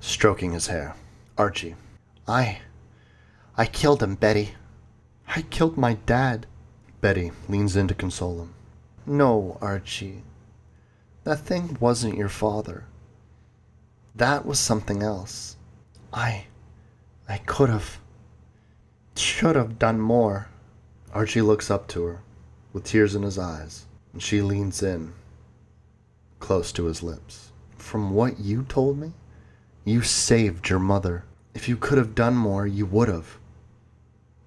stroking 0.02 0.52
his 0.52 0.68
hair. 0.68 0.96
Archie. 1.38 1.76
I. 2.28 2.60
I 3.56 3.66
killed 3.66 4.04
him, 4.04 4.16
Betty. 4.16 4.56
I 5.28 5.44
killed 5.44 5.78
my 5.78 5.94
dad. 5.94 6.48
Betty 7.00 7.32
leans 7.48 7.76
in 7.76 7.88
to 7.88 7.94
console 7.94 8.42
him. 8.42 8.54
No, 9.12 9.58
Archie. 9.60 10.24
That 11.26 11.40
thing 11.40 11.76
wasn't 11.82 12.16
your 12.16 12.30
father. 12.30 12.86
That 14.16 14.46
was 14.46 14.58
something 14.58 15.04
else. 15.04 15.58
I. 16.14 16.46
I 17.28 17.40
could 17.40 17.68
have. 17.68 18.00
Should 19.18 19.58
have 19.58 19.78
done 19.78 20.00
more. 20.00 20.48
Archie 21.14 21.42
looks 21.42 21.70
up 21.70 21.90
to 21.90 22.06
her, 22.06 22.22
with 22.72 22.86
tears 22.86 23.14
in 23.14 23.24
his 23.24 23.38
eyes, 23.38 23.86
and 24.14 24.24
she 24.24 24.42
leans 24.42 24.82
in, 24.82 25.12
close 26.40 26.72
to 26.72 26.86
his 26.86 27.04
lips. 27.04 27.52
From 27.76 28.12
what 28.12 28.40
you 28.40 28.64
told 28.64 28.98
me, 28.98 29.12
you 29.84 30.04
saved 30.04 30.70
your 30.70 30.80
mother. 30.80 31.26
If 31.54 31.68
you 31.68 31.76
could 31.76 31.98
have 31.98 32.16
done 32.16 32.38
more, 32.38 32.66
you 32.66 32.86
would 32.86 33.10
have. 33.10 33.38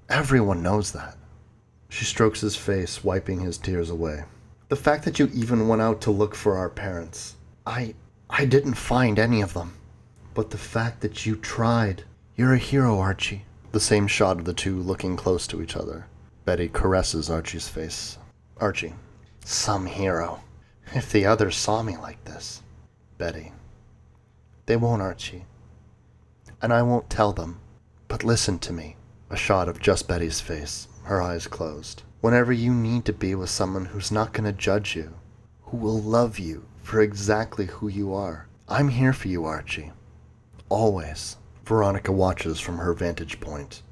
Everyone 0.08 0.62
knows 0.62 0.92
that. 0.92 1.18
She 1.90 2.06
strokes 2.06 2.40
his 2.40 2.56
face, 2.56 3.04
wiping 3.04 3.40
his 3.40 3.58
tears 3.58 3.90
away. 3.90 4.24
The 4.68 4.76
fact 4.76 5.04
that 5.04 5.18
you 5.18 5.30
even 5.34 5.68
went 5.68 5.82
out 5.82 6.00
to 6.02 6.10
look 6.10 6.34
for 6.34 6.56
our 6.56 6.70
parents. 6.70 7.36
I. 7.66 7.94
I 8.30 8.46
didn't 8.46 8.74
find 8.74 9.18
any 9.18 9.42
of 9.42 9.52
them. 9.52 9.74
But 10.32 10.50
the 10.50 10.58
fact 10.58 11.00
that 11.02 11.26
you 11.26 11.36
tried. 11.36 12.04
You're 12.36 12.54
a 12.54 12.58
hero, 12.58 12.98
Archie. 12.98 13.44
The 13.72 13.80
same 13.80 14.06
shot 14.06 14.38
of 14.38 14.44
the 14.44 14.54
two 14.54 14.78
looking 14.80 15.16
close 15.16 15.46
to 15.48 15.62
each 15.62 15.76
other. 15.76 16.06
Betty 16.44 16.68
caresses 16.68 17.30
Archie's 17.30 17.68
face. 17.68 18.18
Archie. 18.58 18.94
Some 19.44 19.86
hero. 19.86 20.40
If 20.94 21.12
the 21.12 21.26
others 21.26 21.56
saw 21.56 21.82
me 21.82 21.96
like 21.96 22.24
this. 22.24 22.62
Betty. 23.18 23.52
They 24.66 24.76
won't, 24.76 25.02
Archie. 25.02 25.44
And 26.62 26.72
I 26.72 26.82
won't 26.82 27.10
tell 27.10 27.32
them. 27.32 27.60
But 28.08 28.24
listen 28.24 28.58
to 28.60 28.72
me. 28.72 28.96
A 29.30 29.36
shot 29.36 29.68
of 29.68 29.80
just 29.80 30.06
Betty's 30.08 30.40
face, 30.40 30.88
her 31.04 31.20
eyes 31.20 31.46
closed. 31.46 32.02
Whenever 32.24 32.54
you 32.54 32.72
need 32.72 33.04
to 33.04 33.12
be 33.12 33.34
with 33.34 33.50
someone 33.50 33.84
who's 33.84 34.10
not 34.10 34.32
going 34.32 34.46
to 34.46 34.58
judge 34.58 34.96
you, 34.96 35.12
who 35.64 35.76
will 35.76 36.00
love 36.00 36.38
you 36.38 36.64
for 36.82 37.02
exactly 37.02 37.66
who 37.66 37.86
you 37.86 38.14
are, 38.14 38.48
I'm 38.66 38.88
here 38.88 39.12
for 39.12 39.28
you, 39.28 39.44
Archie. 39.44 39.92
Always. 40.70 41.36
Veronica 41.66 42.12
watches 42.12 42.58
from 42.58 42.78
her 42.78 42.94
vantage 42.94 43.40
point, 43.40 43.82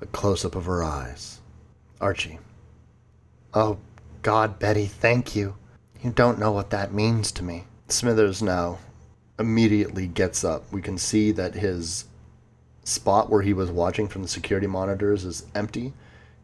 a 0.00 0.06
close 0.06 0.42
up 0.42 0.54
of 0.54 0.64
her 0.64 0.82
eyes. 0.82 1.42
Archie. 2.00 2.38
Oh, 3.52 3.76
God, 4.22 4.58
Betty, 4.58 4.86
thank 4.86 5.36
you. 5.36 5.54
You 6.00 6.12
don't 6.12 6.38
know 6.38 6.52
what 6.52 6.70
that 6.70 6.94
means 6.94 7.30
to 7.32 7.44
me. 7.44 7.64
Smithers 7.88 8.40
now 8.40 8.78
immediately 9.38 10.06
gets 10.06 10.44
up. 10.44 10.64
We 10.72 10.80
can 10.80 10.96
see 10.96 11.30
that 11.32 11.52
his 11.52 12.06
spot 12.84 13.28
where 13.28 13.42
he 13.42 13.52
was 13.52 13.70
watching 13.70 14.08
from 14.08 14.22
the 14.22 14.28
security 14.28 14.66
monitors 14.66 15.26
is 15.26 15.44
empty. 15.54 15.92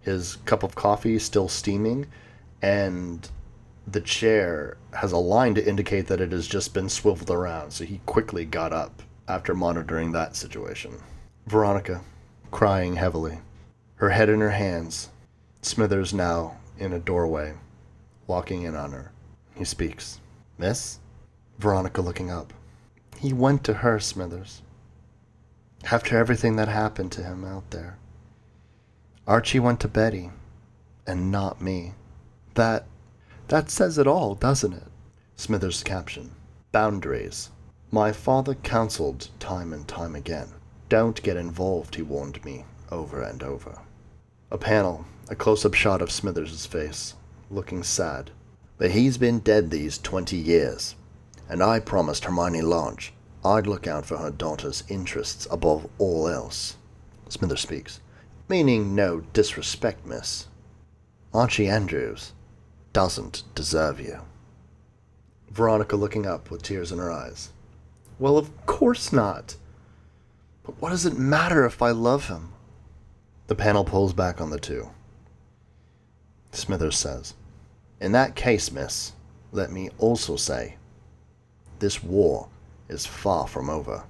His 0.02 0.36
cup 0.44 0.62
of 0.62 0.74
coffee 0.74 1.18
still 1.18 1.48
steaming, 1.48 2.06
and 2.60 3.28
the 3.86 4.00
chair 4.00 4.76
has 4.92 5.12
a 5.12 5.16
line 5.16 5.54
to 5.54 5.66
indicate 5.66 6.06
that 6.08 6.20
it 6.20 6.32
has 6.32 6.46
just 6.46 6.74
been 6.74 6.88
swiveled 6.88 7.30
around. 7.30 7.72
So 7.72 7.84
he 7.84 8.00
quickly 8.06 8.44
got 8.44 8.72
up 8.72 9.02
after 9.28 9.54
monitoring 9.54 10.12
that 10.12 10.36
situation. 10.36 10.92
Veronica, 11.46 12.02
crying 12.50 12.96
heavily, 12.96 13.38
her 13.96 14.10
head 14.10 14.28
in 14.28 14.40
her 14.40 14.50
hands. 14.50 15.08
Smithers 15.62 16.12
now 16.12 16.56
in 16.78 16.92
a 16.92 16.98
doorway, 16.98 17.54
walking 18.26 18.62
in 18.62 18.74
on 18.74 18.92
her. 18.92 19.12
He 19.54 19.64
speaks. 19.64 20.20
Miss? 20.58 20.98
Veronica 21.58 22.00
looking 22.00 22.30
up. 22.30 22.52
He 23.18 23.32
went 23.32 23.62
to 23.64 23.74
her, 23.74 24.00
Smithers. 24.00 24.62
After 25.90 26.16
everything 26.16 26.56
that 26.56 26.68
happened 26.68 27.12
to 27.12 27.22
him 27.22 27.44
out 27.44 27.70
there. 27.70 27.98
Archie 29.26 29.60
went 29.60 29.78
to 29.80 29.88
Betty, 29.88 30.30
and 31.06 31.30
not 31.30 31.60
me. 31.60 31.94
That 32.54 32.86
that 33.48 33.70
says 33.70 33.96
it 33.96 34.06
all, 34.06 34.34
doesn't 34.34 34.72
it? 34.72 34.88
Smithers' 35.36 35.84
caption. 35.84 36.32
Boundaries. 36.72 37.50
My 37.92 38.10
father 38.10 38.54
counseled 38.54 39.28
time 39.38 39.72
and 39.72 39.86
time 39.86 40.16
again. 40.16 40.48
Don't 40.88 41.22
get 41.22 41.36
involved, 41.36 41.94
he 41.94 42.02
warned 42.02 42.44
me 42.44 42.64
over 42.90 43.22
and 43.22 43.42
over. 43.42 43.78
A 44.50 44.58
panel, 44.58 45.04
a 45.28 45.36
close 45.36 45.64
up 45.64 45.74
shot 45.74 46.02
of 46.02 46.10
Smithers' 46.10 46.66
face, 46.66 47.14
looking 47.50 47.82
sad. 47.82 48.30
But 48.76 48.90
he's 48.90 49.18
been 49.18 49.38
dead 49.38 49.70
these 49.70 49.98
twenty 49.98 50.36
years, 50.36 50.96
and 51.48 51.62
I 51.62 51.78
promised 51.78 52.24
Hermione 52.24 52.62
Lodge 52.62 53.12
I'd 53.44 53.66
look 53.68 53.86
out 53.86 54.04
for 54.04 54.16
her 54.18 54.30
daughter's 54.30 54.82
interests 54.88 55.46
above 55.50 55.88
all 55.98 56.28
else. 56.28 56.76
Smithers 57.28 57.60
speaks, 57.60 58.00
meaning 58.52 58.94
no 58.94 59.20
disrespect, 59.32 60.04
miss. 60.04 60.46
Archie 61.32 61.68
Andrews 61.68 62.34
doesn't 62.92 63.44
deserve 63.54 63.98
you. 63.98 64.18
Veronica 65.48 65.96
looking 65.96 66.26
up 66.26 66.50
with 66.50 66.62
tears 66.62 66.92
in 66.92 66.98
her 66.98 67.10
eyes. 67.10 67.48
Well, 68.18 68.36
of 68.36 68.50
course 68.66 69.10
not. 69.10 69.56
But 70.64 70.74
what 70.82 70.90
does 70.90 71.06
it 71.06 71.16
matter 71.16 71.64
if 71.64 71.80
I 71.80 71.92
love 71.92 72.28
him? 72.28 72.52
The 73.46 73.54
panel 73.54 73.84
pulls 73.84 74.12
back 74.12 74.38
on 74.38 74.50
the 74.50 74.60
two. 74.60 74.90
Smithers 76.50 76.98
says, 76.98 77.32
In 78.02 78.12
that 78.12 78.36
case, 78.36 78.70
miss, 78.70 79.12
let 79.50 79.72
me 79.72 79.88
also 79.96 80.36
say, 80.36 80.76
this 81.78 82.04
war 82.04 82.50
is 82.90 83.06
far 83.06 83.48
from 83.48 83.70
over. 83.70 84.04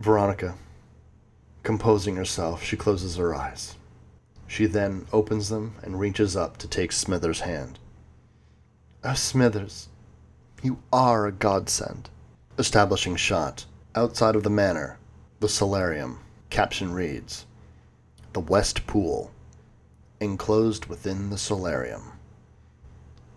Veronica, 0.00 0.54
composing 1.66 2.14
herself, 2.14 2.62
she 2.62 2.76
closes 2.76 3.16
her 3.16 3.34
eyes. 3.34 3.74
She 4.46 4.66
then 4.66 5.04
opens 5.12 5.48
them 5.48 5.74
and 5.82 5.98
reaches 5.98 6.36
up 6.36 6.58
to 6.58 6.68
take 6.68 6.92
Smithers' 6.92 7.40
hand. 7.40 7.80
Oh, 9.02 9.14
Smithers, 9.14 9.88
you 10.62 10.78
are 10.92 11.26
a 11.26 11.32
godsend. 11.32 12.08
Establishing 12.56 13.16
shot. 13.16 13.64
Outside 13.96 14.36
of 14.36 14.44
the 14.44 14.48
manor, 14.48 15.00
the 15.40 15.48
solarium. 15.48 16.20
Caption 16.50 16.92
reads 16.92 17.46
The 18.32 18.38
West 18.38 18.86
Pool. 18.86 19.32
Enclosed 20.20 20.86
within 20.86 21.30
the 21.30 21.38
solarium. 21.38 22.12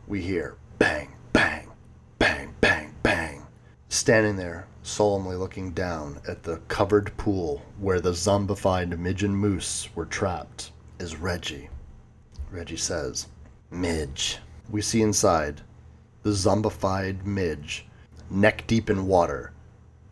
We 0.06 0.22
hear 0.22 0.56
bang. 0.78 1.09
Standing 4.00 4.38
there, 4.38 4.66
solemnly 4.82 5.36
looking 5.36 5.72
down 5.72 6.22
at 6.26 6.42
the 6.42 6.62
covered 6.70 7.12
pool 7.18 7.62
where 7.80 8.00
the 8.00 8.12
zombified 8.14 8.98
Midge 8.98 9.24
and 9.24 9.38
Moose 9.38 9.90
were 9.94 10.06
trapped, 10.06 10.72
is 11.00 11.18
Reggie. 11.18 11.68
Reggie 12.50 12.78
says, 12.78 13.28
Midge. 13.70 14.38
We 14.70 14.82
see 14.82 15.02
inside 15.02 15.60
the 16.24 16.30
zombified 16.30 17.26
Midge 17.26 17.88
neck 18.30 18.66
deep 18.68 18.90
in 18.90 19.06
water, 19.06 19.52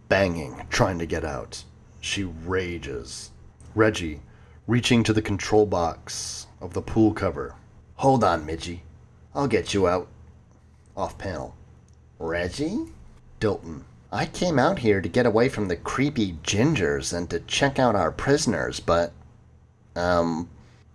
banging, 0.10 0.68
trying 0.70 1.00
to 1.00 1.06
get 1.06 1.24
out. 1.24 1.64
She 2.02 2.26
rages. 2.26 3.32
Reggie, 3.74 4.20
reaching 4.68 5.02
to 5.04 5.14
the 5.14 5.22
control 5.22 5.66
box 5.66 6.48
of 6.60 6.74
the 6.74 6.82
pool 6.82 7.14
cover. 7.14 7.56
Hold 7.96 8.26
on, 8.26 8.46
Midgie. 8.46 8.82
I'll 9.34 9.48
get 9.48 9.74
you 9.74 9.88
out. 9.88 10.10
Off 10.98 11.18
panel. 11.18 11.56
Reggie? 12.20 12.88
Dilton. 13.40 13.84
I 14.12 14.26
came 14.26 14.58
out 14.58 14.80
here 14.80 15.02
to 15.02 15.10
get 15.10 15.26
away 15.26 15.50
from 15.50 15.68
the 15.68 15.76
creepy 15.76 16.34
gingers 16.44 17.16
and 17.16 17.30
to 17.30 17.40
check 17.42 17.80
out 17.80 17.96
our 17.96 18.12
prisoners, 18.12 18.80
but. 18.80 19.14
Um. 19.96 20.50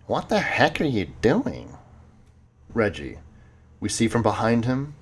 What 0.05 0.27
the 0.27 0.39
heck 0.39 0.81
are 0.81 0.85
you 0.85 1.07
doing? 1.21 1.77
Reggie. 2.73 3.19
We 3.79 3.87
see 3.87 4.07
from 4.07 4.21
behind 4.21 4.65
him 4.65 4.95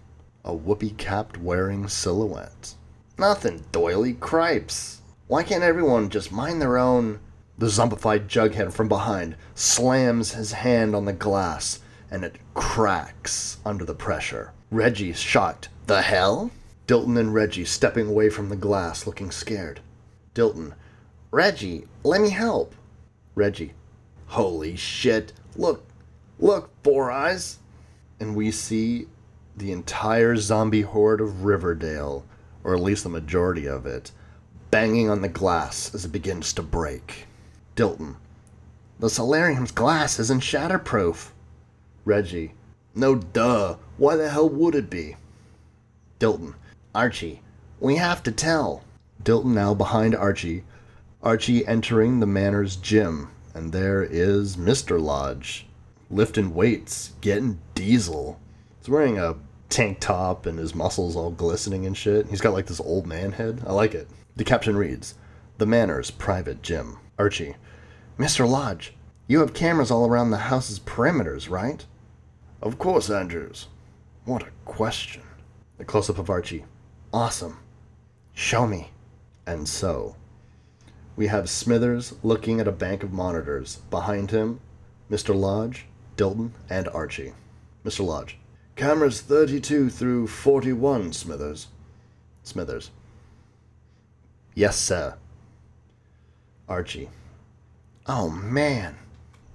a 0.43 0.54
whoopee 0.54 0.91
capped 0.91 1.38
wearing 1.38 1.88
silhouette. 1.88 2.75
Nothing, 3.17 3.65
Doiley, 3.71 4.13
cripes. 4.19 5.01
Why 5.27 5.43
can't 5.43 5.63
everyone 5.63 6.10
just 6.10 6.32
mind 6.32 6.62
their 6.62 6.77
own? 6.77 7.19
The 7.58 7.67
zombified 7.67 8.27
jughead 8.27 8.73
from 8.73 8.88
behind 8.88 9.36
slams 9.56 10.34
his 10.34 10.51
hand 10.51 10.95
on 10.95 11.06
the 11.06 11.13
glass 11.13 11.80
and 12.10 12.23
it 12.23 12.38
cracks 12.54 13.58
under 13.65 13.86
the 13.86 13.95
pressure. 13.95 14.51
Reggie's 14.69 15.19
shocked. 15.19 15.69
The 15.88 16.01
hell? 16.01 16.51
Dilton 16.91 17.17
and 17.17 17.34
Reggie 17.34 17.63
stepping 17.63 18.10
away 18.10 18.30
from 18.30 18.49
the 18.49 18.58
glass, 18.58 19.08
looking 19.08 19.32
scared. 19.32 19.80
Dilton. 20.36 20.73
Reggie, 21.32 21.88
let 22.04 22.19
me 22.19 22.32
help. 22.32 22.75
Reggie. 23.34 23.71
Holy 24.25 24.75
shit. 24.75 25.32
Look, 25.56 25.86
look, 26.38 26.69
Four 26.84 27.10
Eyes. 27.10 27.60
And 28.19 28.36
we 28.36 28.51
see 28.51 29.08
the 29.56 29.71
entire 29.71 30.36
zombie 30.36 30.82
horde 30.82 31.21
of 31.21 31.45
Riverdale, 31.45 32.25
or 32.62 32.75
at 32.75 32.82
least 32.82 33.04
the 33.04 33.10
majority 33.10 33.67
of 33.67 33.86
it, 33.86 34.12
banging 34.69 35.10
on 35.10 35.21
the 35.21 35.30
glass 35.30 35.95
as 35.95 36.04
it 36.04 36.12
begins 36.12 36.51
to 36.51 36.62
break. 36.62 37.25
Dilton. 37.77 38.17
The 38.99 39.10
solarium's 39.10 39.71
glass 39.71 40.19
isn't 40.19 40.43
shatterproof. 40.43 41.30
Reggie. 42.04 42.51
No 42.93 43.15
duh. 43.15 43.77
Why 43.95 44.17
the 44.17 44.30
hell 44.30 44.49
would 44.49 44.75
it 44.75 44.89
be? 44.89 45.15
Dilton. 46.19 46.56
Archie. 46.93 47.41
We 47.80 47.95
have 47.95 48.21
to 48.23 48.32
tell. 48.32 48.84
Dilton 49.23 49.54
now 49.54 49.73
behind 49.73 50.13
Archie. 50.13 50.63
Archie 51.23 51.65
entering 51.65 52.19
the 52.19 52.25
manor's 52.25 52.75
gym, 52.75 53.30
and 53.54 53.71
there 53.71 54.04
is 54.04 54.58
Mr. 54.58 55.01
Lodge, 55.01 55.67
lifting 56.10 56.54
weights, 56.54 57.13
getting 57.21 57.60
diesel. 57.75 58.39
He's 58.80 58.89
wearing 58.89 59.17
a 59.17 59.36
tank 59.69 60.01
top 60.01 60.45
and 60.45 60.60
his 60.60 60.75
muscles 60.75 61.15
all 61.15 61.32
glistening 61.32 61.86
and 61.86 61.95
shit. 61.95 62.27
He's 62.27 62.41
got 62.41 62.54
like 62.54 62.65
this 62.65 62.82
old 62.82 63.08
man 63.08 63.32
head. 63.32 63.62
I 63.65 63.71
like 63.71 63.93
it. 63.95 64.10
The 64.36 64.43
caption 64.43 64.75
reads 64.75 65.15
The 65.60 65.65
Manor's 65.65 66.12
private 66.12 66.62
gym. 66.62 66.97
Archie. 67.17 67.56
Mr. 68.17 68.49
Lodge, 68.49 68.93
you 69.27 69.39
have 69.39 69.54
cameras 69.54 69.91
all 69.91 70.08
around 70.08 70.32
the 70.32 70.38
house's 70.38 70.80
perimeters, 70.80 71.49
right? 71.49 71.86
Of 72.62 72.77
course, 72.77 73.10
Andrews. 73.10 73.67
What 74.25 74.43
a 74.43 74.51
question. 74.65 75.21
A 75.80 75.86
close 75.86 76.10
up 76.10 76.19
of 76.19 76.30
Archie. 76.30 76.65
Awesome. 77.13 77.58
Show 78.34 78.65
me. 78.65 78.91
And 79.45 79.67
so, 79.67 80.15
we 81.17 81.28
have 81.28 81.50
Smithers 81.50 82.13
looking 82.24 82.62
at 82.62 82.69
a 82.69 82.71
bank 82.71 83.04
of 83.04 83.12
monitors. 83.12 83.78
Behind 83.89 84.32
him, 84.32 84.62
Mr. 85.10 85.36
Lodge, 85.36 85.88
Dilton, 86.15 86.52
and 86.69 86.88
Archie. 86.89 87.34
Mr. 87.84 88.06
Lodge. 88.06 88.38
Cameras 88.78 89.19
32 89.19 89.89
through 89.89 90.28
41, 90.28 91.12
Smithers. 91.12 91.67
Smithers. 92.43 92.91
Yes, 94.56 94.78
sir. 94.78 95.15
Archie. 96.69 97.10
Oh, 98.08 98.30
man. 98.30 98.95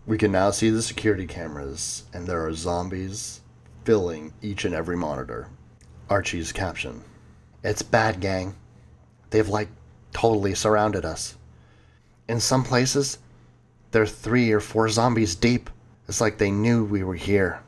We 0.04 0.18
can 0.18 0.30
now 0.30 0.50
see 0.50 0.68
the 0.68 0.82
security 0.82 1.26
cameras, 1.26 2.04
and 2.12 2.26
there 2.26 2.44
are 2.44 2.52
zombies 2.52 3.40
filling 3.84 4.34
each 4.42 4.66
and 4.66 4.74
every 4.74 4.96
monitor. 4.96 5.48
Archie's 6.10 6.52
caption 6.52 7.02
It's 7.66 7.82
bad, 7.82 8.20
gang. 8.20 8.54
They've, 9.30 9.48
like, 9.48 9.66
totally 10.12 10.54
surrounded 10.54 11.04
us. 11.04 11.34
In 12.28 12.38
some 12.38 12.62
places, 12.62 13.18
they're 13.90 14.06
three 14.06 14.52
or 14.52 14.60
four 14.60 14.88
zombies 14.88 15.34
deep. 15.34 15.68
It's 16.06 16.20
like 16.20 16.38
they 16.38 16.52
knew 16.52 16.84
we 16.84 17.02
were 17.02 17.16
here 17.16 17.58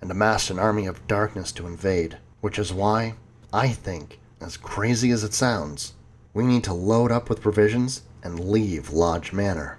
and 0.00 0.08
amassed 0.08 0.50
an 0.50 0.60
army 0.60 0.86
of 0.86 1.04
darkness 1.08 1.50
to 1.52 1.66
invade, 1.66 2.16
which 2.40 2.60
is 2.60 2.72
why 2.72 3.14
I 3.52 3.70
think, 3.70 4.20
as 4.40 4.56
crazy 4.56 5.10
as 5.10 5.24
it 5.24 5.34
sounds, 5.34 5.94
we 6.32 6.44
need 6.44 6.62
to 6.62 6.72
load 6.72 7.10
up 7.10 7.28
with 7.28 7.42
provisions 7.42 8.02
and 8.22 8.38
leave 8.38 8.90
Lodge 8.90 9.32
Manor. 9.32 9.78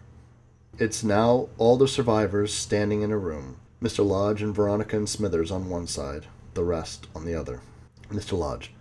It's 0.80 1.02
now 1.02 1.48
all 1.58 1.78
the 1.78 1.88
survivors 1.88 2.54
standing 2.54 3.04
in 3.04 3.12
a 3.14 3.18
room. 3.18 3.56
Mr. 3.82 4.06
Lodge 4.06 4.42
and 4.42 4.54
Veronica 4.54 4.98
and 4.98 5.08
Smithers 5.08 5.50
on 5.50 5.70
one 5.70 5.88
side, 5.88 6.26
the 6.56 6.64
rest 6.66 7.08
on 7.16 7.24
the 7.24 7.36
other. 7.36 7.62
Mr. 8.12 8.38
Lodge. 8.38 8.74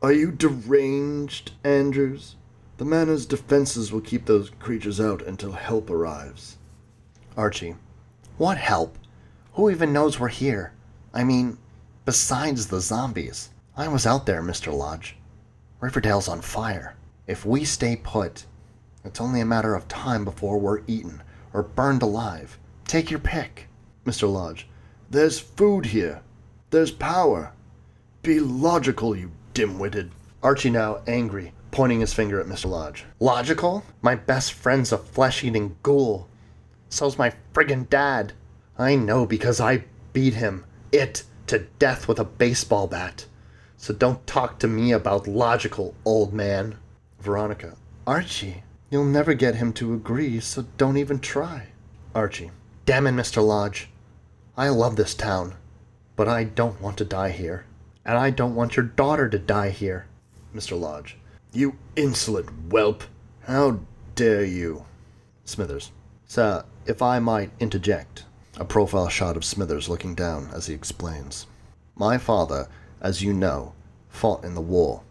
Are 0.00 0.12
you 0.12 0.30
deranged, 0.30 1.50
Andrews? 1.64 2.36
The 2.76 2.84
manor's 2.84 3.26
defenses 3.26 3.90
will 3.90 4.00
keep 4.00 4.26
those 4.26 4.50
creatures 4.60 5.00
out 5.00 5.22
until 5.22 5.50
help 5.50 5.90
arrives. 5.90 6.56
Archie. 7.36 7.74
What 8.36 8.58
help? 8.58 8.96
Who 9.54 9.68
even 9.68 9.92
knows 9.92 10.20
we're 10.20 10.28
here? 10.28 10.72
I 11.12 11.24
mean, 11.24 11.58
besides 12.04 12.68
the 12.68 12.80
zombies. 12.80 13.50
I 13.76 13.88
was 13.88 14.06
out 14.06 14.24
there, 14.24 14.40
Mr. 14.40 14.72
Lodge. 14.72 15.16
Riverdale's 15.80 16.28
on 16.28 16.42
fire. 16.42 16.94
If 17.26 17.44
we 17.44 17.64
stay 17.64 17.96
put, 17.96 18.44
it's 19.04 19.20
only 19.20 19.40
a 19.40 19.44
matter 19.44 19.74
of 19.74 19.88
time 19.88 20.24
before 20.24 20.58
we're 20.58 20.82
eaten 20.86 21.24
or 21.52 21.64
burned 21.64 22.02
alive. 22.02 22.56
Take 22.86 23.10
your 23.10 23.18
pick. 23.18 23.66
Mr. 24.06 24.32
Lodge. 24.32 24.68
There's 25.10 25.40
food 25.40 25.86
here. 25.86 26.22
There's 26.70 26.92
power. 26.92 27.52
Be 28.22 28.38
logical, 28.38 29.16
you 29.16 29.32
dim-witted. 29.58 30.12
Archie 30.40 30.70
now 30.70 31.00
angry, 31.08 31.52
pointing 31.72 31.98
his 31.98 32.14
finger 32.14 32.40
at 32.40 32.46
Mr. 32.46 32.70
Lodge. 32.70 33.04
Logical? 33.18 33.82
My 34.02 34.14
best 34.14 34.52
friend's 34.52 34.92
a 34.92 34.98
flesh-eating 34.98 35.74
ghoul. 35.82 36.28
So's 36.90 37.18
my 37.18 37.32
friggin' 37.52 37.90
dad. 37.90 38.34
I 38.78 38.94
know 38.94 39.26
because 39.26 39.58
I 39.58 39.82
beat 40.12 40.34
him, 40.34 40.64
it, 40.92 41.24
to 41.48 41.66
death 41.80 42.06
with 42.06 42.20
a 42.20 42.24
baseball 42.24 42.86
bat. 42.86 43.26
So 43.76 43.92
don't 43.92 44.24
talk 44.28 44.60
to 44.60 44.68
me 44.68 44.92
about 44.92 45.26
logical, 45.26 45.96
old 46.04 46.32
man. 46.32 46.78
Veronica. 47.18 47.76
Archie, 48.06 48.62
you'll 48.90 49.06
never 49.06 49.34
get 49.34 49.56
him 49.56 49.72
to 49.72 49.92
agree, 49.92 50.38
so 50.38 50.66
don't 50.76 50.98
even 50.98 51.18
try. 51.18 51.66
Archie. 52.14 52.52
Damn 52.86 53.08
it, 53.08 53.12
Mr. 53.12 53.44
Lodge. 53.44 53.88
I 54.56 54.68
love 54.68 54.94
this 54.94 55.16
town, 55.16 55.56
but 56.14 56.28
I 56.28 56.44
don't 56.44 56.80
want 56.80 56.96
to 56.98 57.04
die 57.04 57.30
here. 57.30 57.64
And 58.08 58.16
I 58.16 58.30
don't 58.30 58.54
want 58.54 58.74
your 58.74 58.86
daughter 58.86 59.28
to 59.28 59.38
die 59.38 59.68
here. 59.68 60.06
Mr. 60.54 60.80
Lodge. 60.80 61.18
You 61.52 61.76
insolent 61.94 62.48
whelp. 62.70 63.04
How 63.42 63.80
dare 64.14 64.46
you? 64.46 64.86
Smithers. 65.44 65.92
Sir, 66.26 66.64
if 66.86 67.02
I 67.02 67.18
might 67.18 67.50
interject. 67.60 68.24
A 68.56 68.64
profile 68.64 69.10
shot 69.10 69.36
of 69.36 69.44
Smithers 69.44 69.90
looking 69.90 70.14
down 70.14 70.48
as 70.54 70.68
he 70.68 70.74
explains. 70.74 71.46
My 71.96 72.16
father, 72.16 72.68
as 72.98 73.22
you 73.22 73.34
know, 73.34 73.74
fought 74.08 74.42
in 74.42 74.54
the 74.54 74.62
war. 74.62 75.02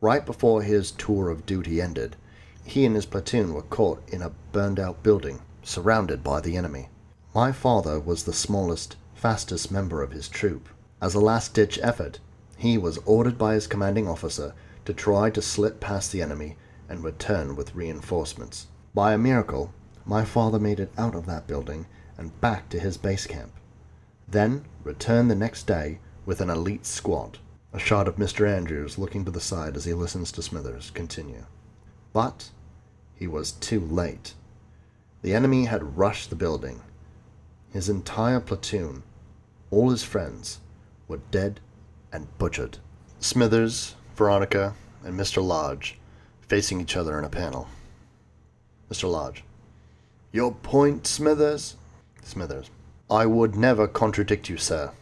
Right 0.00 0.24
before 0.24 0.62
his 0.62 0.92
tour 0.92 1.28
of 1.28 1.44
duty 1.44 1.82
ended, 1.82 2.16
he 2.64 2.86
and 2.86 2.96
his 2.96 3.04
platoon 3.04 3.52
were 3.52 3.60
caught 3.60 4.02
in 4.08 4.22
a 4.22 4.32
burned 4.52 4.80
out 4.80 5.02
building, 5.02 5.42
surrounded 5.62 6.24
by 6.24 6.40
the 6.40 6.56
enemy. 6.56 6.88
My 7.34 7.52
father 7.52 8.00
was 8.00 8.24
the 8.24 8.32
smallest, 8.32 8.96
fastest 9.14 9.70
member 9.70 10.02
of 10.02 10.12
his 10.12 10.30
troop. 10.30 10.70
As 11.00 11.14
a 11.14 11.20
last 11.20 11.52
ditch 11.52 11.78
effort, 11.82 12.20
he 12.56 12.78
was 12.78 12.98
ordered 13.04 13.36
by 13.36 13.54
his 13.54 13.66
commanding 13.66 14.08
officer 14.08 14.54
to 14.86 14.94
try 14.94 15.28
to 15.30 15.42
slip 15.42 15.78
past 15.78 16.10
the 16.10 16.22
enemy 16.22 16.56
and 16.88 17.04
return 17.04 17.54
with 17.54 17.74
reinforcements. 17.74 18.66
By 18.94 19.12
a 19.12 19.18
miracle, 19.18 19.74
my 20.06 20.24
father 20.24 20.58
made 20.58 20.80
it 20.80 20.92
out 20.96 21.14
of 21.14 21.26
that 21.26 21.46
building 21.46 21.86
and 22.16 22.40
back 22.40 22.70
to 22.70 22.80
his 22.80 22.96
base 22.96 23.26
camp. 23.26 23.52
Then 24.26 24.64
return 24.84 25.28
the 25.28 25.34
next 25.34 25.66
day 25.66 25.98
with 26.24 26.40
an 26.40 26.48
elite 26.48 26.86
squad. 26.86 27.38
A 27.72 27.78
shot 27.78 28.08
of 28.08 28.16
Mr. 28.16 28.48
Andrews 28.48 28.96
looking 28.96 29.24
to 29.26 29.30
the 29.30 29.40
side 29.40 29.76
as 29.76 29.84
he 29.84 29.92
listens 29.92 30.32
to 30.32 30.42
Smithers 30.42 30.90
continue. 30.90 31.44
But 32.14 32.50
he 33.14 33.26
was 33.26 33.52
too 33.52 33.80
late. 33.80 34.32
The 35.20 35.34
enemy 35.34 35.66
had 35.66 35.98
rushed 35.98 36.30
the 36.30 36.36
building. 36.36 36.80
His 37.70 37.90
entire 37.90 38.40
platoon, 38.40 39.02
all 39.70 39.90
his 39.90 40.02
friends, 40.02 40.60
were 41.08 41.20
dead 41.30 41.60
and 42.12 42.26
butchered. 42.38 42.78
Smithers, 43.20 43.94
Veronica, 44.14 44.74
and 45.04 45.18
Mr. 45.18 45.44
Lodge 45.44 45.98
facing 46.48 46.80
each 46.80 46.96
other 46.96 47.18
in 47.18 47.24
a 47.24 47.28
panel. 47.28 47.68
Mr. 48.90 49.10
Lodge. 49.10 49.42
Your 50.32 50.52
point, 50.52 51.06
Smithers? 51.06 51.76
Smithers. 52.22 52.70
I 53.10 53.26
would 53.26 53.56
never 53.56 53.86
contradict 53.86 54.48
you, 54.48 54.56
sir. 54.56 54.92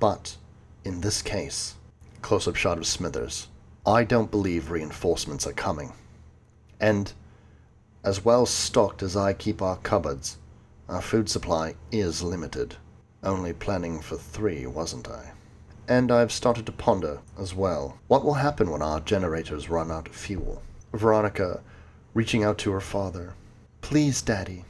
But, 0.00 0.36
in 0.84 1.00
this 1.00 1.22
case, 1.22 1.74
close 2.22 2.48
up 2.48 2.56
shot 2.56 2.78
of 2.78 2.86
Smithers, 2.86 3.48
I 3.86 4.04
don't 4.04 4.30
believe 4.30 4.70
reinforcements 4.70 5.46
are 5.46 5.52
coming. 5.52 5.92
And, 6.80 7.12
as 8.04 8.24
well 8.24 8.46
stocked 8.46 9.02
as 9.02 9.16
I 9.16 9.32
keep 9.32 9.60
our 9.60 9.76
cupboards, 9.76 10.38
our 10.88 11.02
food 11.02 11.28
supply 11.28 11.74
is 11.92 12.22
limited. 12.22 12.76
Only 13.22 13.52
planning 13.52 14.00
for 14.00 14.16
three, 14.16 14.66
wasn't 14.66 15.08
I? 15.08 15.32
And 15.88 16.12
I've 16.12 16.32
started 16.32 16.66
to 16.66 16.72
ponder, 16.72 17.20
as 17.38 17.54
well, 17.54 17.98
what 18.06 18.24
will 18.24 18.34
happen 18.34 18.70
when 18.70 18.82
our 18.82 19.00
generators 19.00 19.70
run 19.70 19.90
out 19.90 20.08
of 20.08 20.14
fuel. 20.14 20.62
Veronica, 20.92 21.60
reaching 22.14 22.44
out 22.44 22.58
to 22.58 22.70
her 22.72 22.80
father. 22.80 23.34
Please, 23.80 24.22
Daddy, 24.22 24.64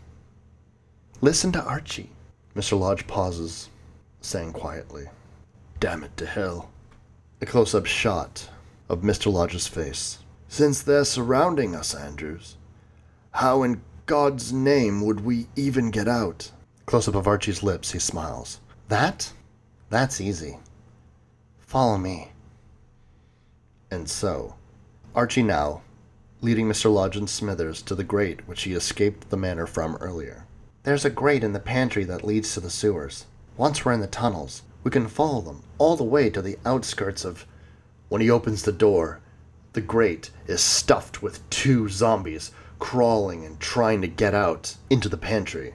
Listen 1.20 1.50
to 1.50 1.64
Archie. 1.64 2.10
Mr. 2.54 2.78
Lodge 2.78 3.04
pauses, 3.08 3.70
saying 4.20 4.52
quietly, 4.52 5.08
Damn 5.80 6.04
it 6.04 6.16
to 6.16 6.26
hell. 6.26 6.70
A 7.40 7.46
close 7.46 7.74
up 7.74 7.86
shot 7.86 8.48
of 8.88 9.00
Mr. 9.00 9.32
Lodge's 9.32 9.66
face. 9.66 10.18
Since 10.46 10.82
they're 10.82 11.04
surrounding 11.04 11.74
us, 11.74 11.92
Andrews, 11.92 12.56
how 13.32 13.64
in 13.64 13.82
God's 14.06 14.52
name 14.52 15.04
would 15.04 15.24
we 15.24 15.48
even 15.56 15.90
get 15.90 16.06
out? 16.06 16.52
Close 16.88 17.06
up 17.06 17.16
of 17.16 17.26
Archie's 17.26 17.62
lips, 17.62 17.92
he 17.92 17.98
smiles. 17.98 18.60
That? 18.88 19.30
That's 19.90 20.22
easy. 20.22 20.58
Follow 21.60 21.98
me. 21.98 22.32
And 23.90 24.08
so, 24.08 24.54
Archie 25.14 25.42
now, 25.42 25.82
leading 26.40 26.66
Mr. 26.66 26.90
Lodge 26.90 27.14
and 27.14 27.28
Smithers 27.28 27.82
to 27.82 27.94
the 27.94 28.04
grate 28.04 28.48
which 28.48 28.62
he 28.62 28.72
escaped 28.72 29.28
the 29.28 29.36
manor 29.36 29.66
from 29.66 29.96
earlier. 29.96 30.46
There's 30.84 31.04
a 31.04 31.10
grate 31.10 31.44
in 31.44 31.52
the 31.52 31.60
pantry 31.60 32.04
that 32.04 32.24
leads 32.24 32.54
to 32.54 32.60
the 32.60 32.70
sewers. 32.70 33.26
Once 33.58 33.84
we're 33.84 33.92
in 33.92 34.00
the 34.00 34.06
tunnels, 34.06 34.62
we 34.82 34.90
can 34.90 35.08
follow 35.08 35.42
them 35.42 35.64
all 35.76 35.94
the 35.94 36.04
way 36.04 36.30
to 36.30 36.40
the 36.40 36.56
outskirts 36.64 37.22
of. 37.22 37.44
When 38.08 38.22
he 38.22 38.30
opens 38.30 38.62
the 38.62 38.72
door, 38.72 39.20
the 39.74 39.82
grate 39.82 40.30
is 40.46 40.62
stuffed 40.62 41.22
with 41.22 41.50
two 41.50 41.90
zombies 41.90 42.50
crawling 42.78 43.44
and 43.44 43.60
trying 43.60 44.00
to 44.00 44.08
get 44.08 44.32
out 44.32 44.76
into 44.88 45.10
the 45.10 45.18
pantry. 45.18 45.74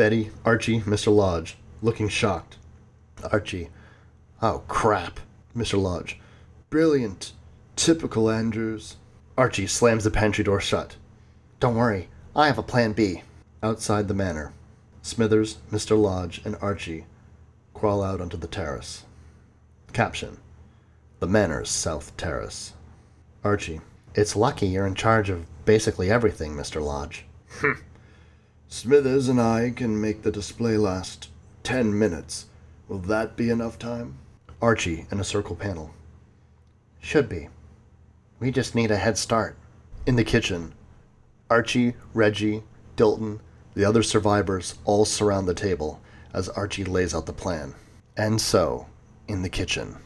Betty, 0.00 0.30
Archie, 0.46 0.80
Mr. 0.80 1.14
Lodge, 1.14 1.58
looking 1.82 2.08
shocked. 2.08 2.56
Archie, 3.30 3.68
oh 4.40 4.62
crap. 4.66 5.20
Mr. 5.54 5.78
Lodge, 5.78 6.18
brilliant. 6.70 7.32
Typical 7.76 8.30
Andrews. 8.30 8.96
Archie 9.36 9.66
slams 9.66 10.04
the 10.04 10.10
pantry 10.10 10.42
door 10.42 10.58
shut. 10.58 10.96
Don't 11.58 11.74
worry, 11.74 12.08
I 12.34 12.46
have 12.46 12.56
a 12.56 12.62
plan 12.62 12.94
B. 12.94 13.24
Outside 13.62 14.08
the 14.08 14.14
manor, 14.14 14.54
Smithers, 15.02 15.58
Mr. 15.70 16.00
Lodge, 16.00 16.40
and 16.46 16.56
Archie 16.62 17.04
crawl 17.74 18.02
out 18.02 18.22
onto 18.22 18.38
the 18.38 18.46
terrace. 18.46 19.04
Caption 19.92 20.38
The 21.18 21.26
Manor's 21.26 21.68
South 21.68 22.16
Terrace. 22.16 22.72
Archie, 23.44 23.82
it's 24.14 24.34
lucky 24.34 24.66
you're 24.68 24.86
in 24.86 24.94
charge 24.94 25.28
of 25.28 25.44
basically 25.66 26.10
everything, 26.10 26.54
Mr. 26.54 26.82
Lodge. 26.82 27.26
Hmm. 27.50 27.72
Smithers 28.72 29.28
and 29.28 29.40
I 29.40 29.72
can 29.74 30.00
make 30.00 30.22
the 30.22 30.30
display 30.30 30.76
last 30.76 31.28
ten 31.64 31.98
minutes. 31.98 32.46
Will 32.86 33.00
that 33.00 33.36
be 33.36 33.50
enough 33.50 33.80
time? 33.80 34.18
Archie 34.62 35.06
in 35.10 35.18
a 35.18 35.24
circle 35.24 35.56
panel. 35.56 35.92
Should 37.00 37.28
be. 37.28 37.48
We 38.38 38.52
just 38.52 38.76
need 38.76 38.92
a 38.92 38.96
head 38.96 39.18
start. 39.18 39.56
In 40.06 40.14
the 40.14 40.22
kitchen, 40.22 40.72
Archie, 41.50 41.94
Reggie, 42.14 42.62
Dilton, 42.96 43.40
the 43.74 43.84
other 43.84 44.04
survivors 44.04 44.76
all 44.84 45.04
surround 45.04 45.48
the 45.48 45.52
table 45.52 46.00
as 46.32 46.48
Archie 46.50 46.84
lays 46.84 47.12
out 47.12 47.26
the 47.26 47.32
plan. 47.32 47.74
And 48.16 48.40
so, 48.40 48.86
in 49.26 49.42
the 49.42 49.48
kitchen, 49.48 49.96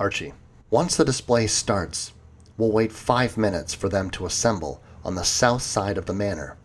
Archie. 0.00 0.34
Once 0.68 0.96
the 0.96 1.04
display 1.04 1.46
starts, 1.46 2.12
we'll 2.58 2.72
wait 2.72 2.90
five 2.90 3.36
minutes 3.36 3.72
for 3.72 3.88
them 3.88 4.10
to 4.10 4.26
assemble 4.26 4.82
on 5.04 5.14
the 5.14 5.22
south 5.22 5.62
side 5.62 5.96
of 5.96 6.06
the 6.06 6.12
manor. 6.12 6.56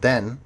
Then, 0.00 0.40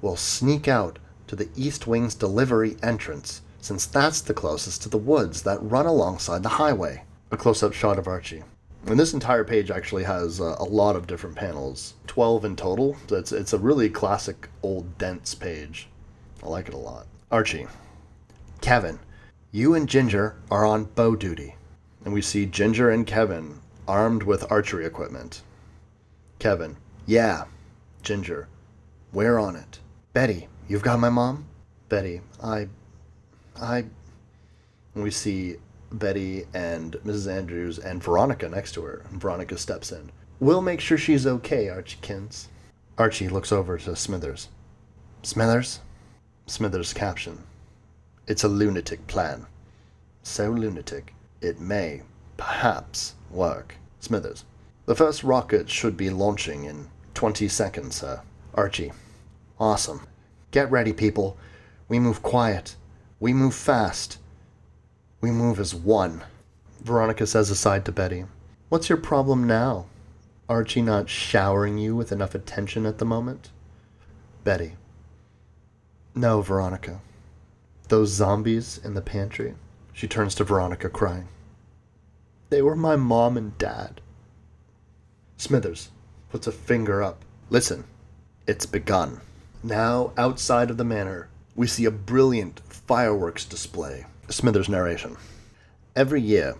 we'll 0.00 0.16
sneak 0.16 0.68
out 0.68 0.98
to 1.28 1.36
the 1.36 1.48
East 1.56 1.86
Wing's 1.86 2.14
delivery 2.14 2.76
entrance, 2.82 3.42
since 3.60 3.86
that's 3.86 4.20
the 4.20 4.34
closest 4.34 4.82
to 4.82 4.88
the 4.88 4.98
woods 4.98 5.42
that 5.42 5.62
run 5.62 5.86
alongside 5.86 6.42
the 6.42 6.50
highway. 6.50 7.04
A 7.30 7.36
close 7.36 7.62
up 7.62 7.72
shot 7.72 7.98
of 7.98 8.06
Archie. 8.06 8.42
And 8.86 8.98
this 8.98 9.14
entire 9.14 9.44
page 9.44 9.70
actually 9.70 10.04
has 10.04 10.40
uh, 10.40 10.56
a 10.58 10.64
lot 10.64 10.96
of 10.96 11.06
different 11.06 11.36
panels, 11.36 11.94
12 12.08 12.44
in 12.44 12.56
total. 12.56 12.96
So 13.06 13.16
it's, 13.16 13.32
it's 13.32 13.52
a 13.52 13.58
really 13.58 13.88
classic, 13.88 14.48
old, 14.62 14.98
dense 14.98 15.34
page. 15.34 15.88
I 16.42 16.48
like 16.48 16.68
it 16.68 16.74
a 16.74 16.78
lot. 16.78 17.06
Archie. 17.30 17.68
Kevin, 18.60 18.98
you 19.52 19.74
and 19.74 19.88
Ginger 19.88 20.36
are 20.50 20.64
on 20.66 20.84
bow 20.84 21.14
duty. 21.14 21.54
And 22.04 22.12
we 22.12 22.22
see 22.22 22.46
Ginger 22.46 22.90
and 22.90 23.06
Kevin 23.06 23.60
armed 23.86 24.24
with 24.24 24.50
archery 24.50 24.84
equipment. 24.84 25.42
Kevin. 26.40 26.76
Yeah. 27.06 27.44
Ginger. 28.02 28.48
We're 29.12 29.38
on 29.38 29.56
it. 29.56 29.78
Betty, 30.14 30.48
you've 30.68 30.82
got 30.82 30.98
my 30.98 31.10
mom? 31.10 31.46
Betty. 31.88 32.22
I. 32.42 32.68
I. 33.60 33.84
We 34.94 35.10
see 35.10 35.56
Betty 35.92 36.44
and 36.54 36.94
Mrs. 37.04 37.30
Andrews 37.30 37.78
and 37.78 38.02
Veronica 38.02 38.48
next 38.48 38.72
to 38.72 38.82
her. 38.82 39.02
And 39.10 39.20
Veronica 39.20 39.58
steps 39.58 39.92
in. 39.92 40.10
We'll 40.40 40.62
make 40.62 40.80
sure 40.80 40.96
she's 40.96 41.26
okay, 41.26 41.66
Archiekins. 41.66 42.46
Archie 42.96 43.28
looks 43.28 43.52
over 43.52 43.78
to 43.78 43.94
Smithers. 43.94 44.48
Smithers? 45.22 45.80
Smithers' 46.46 46.92
caption. 46.92 47.38
It's 48.26 48.44
a 48.44 48.48
lunatic 48.48 49.06
plan. 49.06 49.46
So 50.22 50.50
lunatic, 50.50 51.14
it 51.40 51.60
may, 51.60 52.02
perhaps, 52.36 53.14
work. 53.30 53.76
Smithers. 54.00 54.44
The 54.86 54.94
first 54.94 55.22
rocket 55.22 55.68
should 55.68 55.96
be 55.96 56.10
launching 56.10 56.64
in 56.64 56.88
20 57.14 57.48
seconds, 57.48 57.96
sir. 57.96 58.20
Archie. 58.54 58.92
Awesome. 59.58 60.06
Get 60.50 60.70
ready, 60.70 60.92
people. 60.92 61.36
We 61.88 61.98
move 61.98 62.22
quiet. 62.22 62.76
We 63.20 63.32
move 63.32 63.54
fast. 63.54 64.18
We 65.20 65.30
move 65.30 65.60
as 65.60 65.74
one. 65.74 66.24
Veronica 66.82 67.26
says 67.26 67.50
aside 67.50 67.84
to 67.84 67.92
Betty. 67.92 68.24
What's 68.68 68.88
your 68.88 68.98
problem 68.98 69.46
now? 69.46 69.86
Archie 70.48 70.82
not 70.82 71.08
showering 71.08 71.78
you 71.78 71.94
with 71.94 72.12
enough 72.12 72.34
attention 72.34 72.84
at 72.84 72.98
the 72.98 73.04
moment? 73.04 73.50
Betty. 74.44 74.74
No, 76.14 76.42
Veronica. 76.42 77.00
Those 77.88 78.10
zombies 78.10 78.80
in 78.82 78.94
the 78.94 79.00
pantry. 79.00 79.54
She 79.92 80.08
turns 80.08 80.34
to 80.34 80.44
Veronica, 80.44 80.88
crying. 80.88 81.28
They 82.50 82.60
were 82.60 82.76
my 82.76 82.96
mom 82.96 83.36
and 83.36 83.56
dad. 83.56 84.00
Smithers 85.36 85.90
puts 86.30 86.46
a 86.46 86.52
finger 86.52 87.02
up. 87.02 87.24
Listen, 87.50 87.84
it's 88.46 88.66
begun. 88.66 89.20
Now, 89.62 90.12
outside 90.16 90.70
of 90.70 90.76
the 90.76 90.84
manor, 90.84 91.28
we 91.54 91.66
see 91.66 91.84
a 91.84 91.90
brilliant 91.90 92.60
fireworks 92.68 93.44
display. 93.44 94.06
Smithers' 94.28 94.68
narration. 94.68 95.16
Every 95.94 96.20
year, 96.20 96.56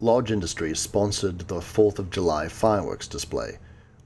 Lodge 0.00 0.30
Industries 0.30 0.78
sponsored 0.78 1.40
the 1.40 1.56
4th 1.56 1.98
of 1.98 2.10
July 2.10 2.48
fireworks 2.48 3.06
display, 3.06 3.58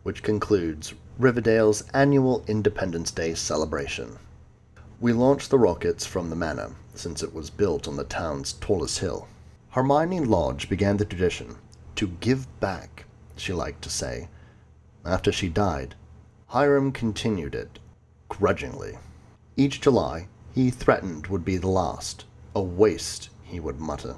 which 0.02 0.22
concludes 0.22 0.94
Riverdale's 1.18 1.84
annual 1.94 2.42
Independence 2.48 3.12
Day 3.12 3.34
celebration. 3.34 4.18
We 5.00 5.12
launched 5.12 5.50
the 5.50 5.58
rockets 5.58 6.04
from 6.04 6.30
the 6.30 6.36
manor, 6.36 6.72
since 6.94 7.22
it 7.22 7.32
was 7.32 7.50
built 7.50 7.86
on 7.86 7.96
the 7.96 8.04
town's 8.04 8.54
tallest 8.54 8.98
hill. 8.98 9.28
Hermione 9.70 10.20
Lodge 10.20 10.68
began 10.68 10.96
the 10.96 11.04
tradition 11.04 11.56
to 11.96 12.08
give 12.08 12.48
back, 12.58 13.04
she 13.36 13.52
liked 13.52 13.82
to 13.82 13.90
say. 13.90 14.28
After 15.04 15.30
she 15.30 15.48
died, 15.48 15.94
Hiram 16.54 16.92
continued 16.92 17.56
it, 17.56 17.80
grudgingly. 18.28 18.96
Each 19.56 19.80
July, 19.80 20.28
he 20.54 20.70
threatened 20.70 21.26
would 21.26 21.44
be 21.44 21.56
the 21.56 21.66
last. 21.66 22.26
A 22.54 22.62
waste, 22.62 23.30
he 23.42 23.58
would 23.58 23.80
mutter. 23.80 24.14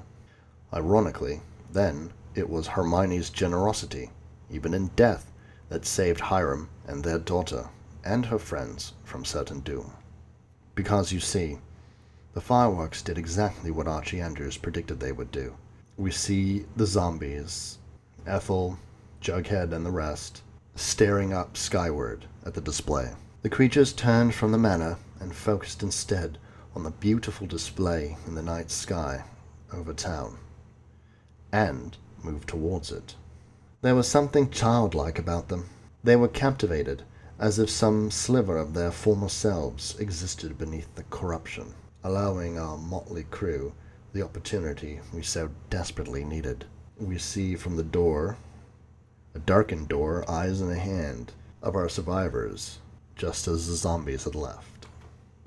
Ironically, 0.70 1.40
then, 1.72 2.12
it 2.34 2.50
was 2.50 2.66
Hermione's 2.66 3.30
generosity, 3.30 4.10
even 4.50 4.74
in 4.74 4.88
death, 4.88 5.32
that 5.70 5.86
saved 5.86 6.20
Hiram 6.20 6.68
and 6.86 7.02
their 7.02 7.18
daughter 7.18 7.70
and 8.04 8.26
her 8.26 8.38
friends 8.38 8.92
from 9.02 9.24
certain 9.24 9.60
doom. 9.60 9.94
Because 10.74 11.12
you 11.12 11.20
see, 11.20 11.56
the 12.34 12.42
fireworks 12.42 13.00
did 13.00 13.16
exactly 13.16 13.70
what 13.70 13.88
Archie 13.88 14.20
Andrews 14.20 14.58
predicted 14.58 15.00
they 15.00 15.12
would 15.12 15.30
do. 15.30 15.56
We 15.96 16.10
see 16.10 16.66
the 16.76 16.84
zombies, 16.84 17.78
Ethel, 18.26 18.78
Jughead, 19.22 19.72
and 19.72 19.86
the 19.86 19.90
rest, 19.90 20.42
staring 20.76 21.32
up 21.32 21.56
skyward 21.56 22.26
at 22.44 22.54
the 22.54 22.60
display. 22.60 23.10
The 23.42 23.48
creatures 23.48 23.92
turned 23.92 24.34
from 24.34 24.52
the 24.52 24.58
manor 24.58 24.98
and 25.20 25.34
focused 25.34 25.82
instead 25.82 26.38
on 26.74 26.84
the 26.84 26.90
beautiful 26.90 27.46
display 27.46 28.16
in 28.26 28.34
the 28.34 28.42
night 28.42 28.70
sky 28.70 29.24
over 29.72 29.92
town, 29.92 30.36
and 31.50 31.96
moved 32.22 32.48
towards 32.48 32.92
it. 32.92 33.14
There 33.82 33.94
was 33.94 34.06
something 34.06 34.50
childlike 34.50 35.18
about 35.18 35.48
them. 35.48 35.68
They 36.04 36.16
were 36.16 36.28
captivated, 36.28 37.02
as 37.38 37.58
if 37.58 37.70
some 37.70 38.10
sliver 38.10 38.56
of 38.56 38.74
their 38.74 38.90
former 38.90 39.28
selves 39.28 39.98
existed 39.98 40.58
beneath 40.58 40.94
the 40.94 41.04
corruption, 41.04 41.74
allowing 42.04 42.58
our 42.58 42.76
motley 42.76 43.24
crew 43.24 43.72
the 44.12 44.22
opportunity 44.22 45.00
we 45.12 45.22
so 45.22 45.50
desperately 45.70 46.24
needed. 46.24 46.64
We 46.98 47.18
see 47.18 47.54
from 47.56 47.76
the 47.76 47.82
door, 47.82 48.36
a 49.36 49.38
darkened 49.40 49.86
door, 49.86 50.24
eyes 50.30 50.62
in 50.62 50.70
a 50.70 50.78
hand, 50.78 51.30
of 51.62 51.76
our 51.76 51.90
survivors, 51.90 52.78
just 53.16 53.46
as 53.46 53.68
the 53.68 53.76
zombies 53.76 54.24
had 54.24 54.34
left. 54.34 54.86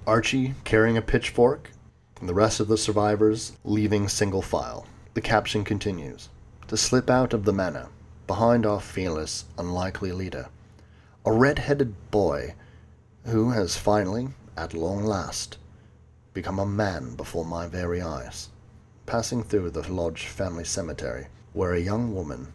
Archie 0.05 0.53
carrying 0.63 0.95
a 0.95 1.01
pitchfork, 1.01 1.71
and 2.19 2.29
the 2.29 2.33
rest 2.35 2.59
of 2.59 2.67
the 2.67 2.77
survivors 2.77 3.53
leaving 3.63 4.07
single 4.07 4.43
file. 4.43 4.85
The 5.15 5.21
caption 5.21 5.63
continues 5.63 6.29
To 6.67 6.77
slip 6.77 7.09
out 7.09 7.33
of 7.33 7.45
the 7.45 7.51
manor, 7.51 7.87
behind 8.27 8.63
our 8.63 8.79
fearless, 8.79 9.45
unlikely 9.57 10.11
leader, 10.11 10.49
a 11.25 11.31
red 11.31 11.57
headed 11.57 11.95
boy 12.11 12.53
who 13.25 13.49
has 13.49 13.75
finally, 13.75 14.27
at 14.55 14.75
long 14.75 15.03
last, 15.03 15.57
become 16.33 16.59
a 16.59 16.65
man 16.65 17.15
before 17.15 17.43
my 17.43 17.65
very 17.65 18.03
eyes 18.03 18.49
passing 19.09 19.41
through 19.41 19.71
the 19.71 19.91
Lodge 19.91 20.27
family 20.27 20.63
cemetery, 20.63 21.25
where 21.53 21.73
a 21.73 21.79
young 21.79 22.13
woman 22.13 22.53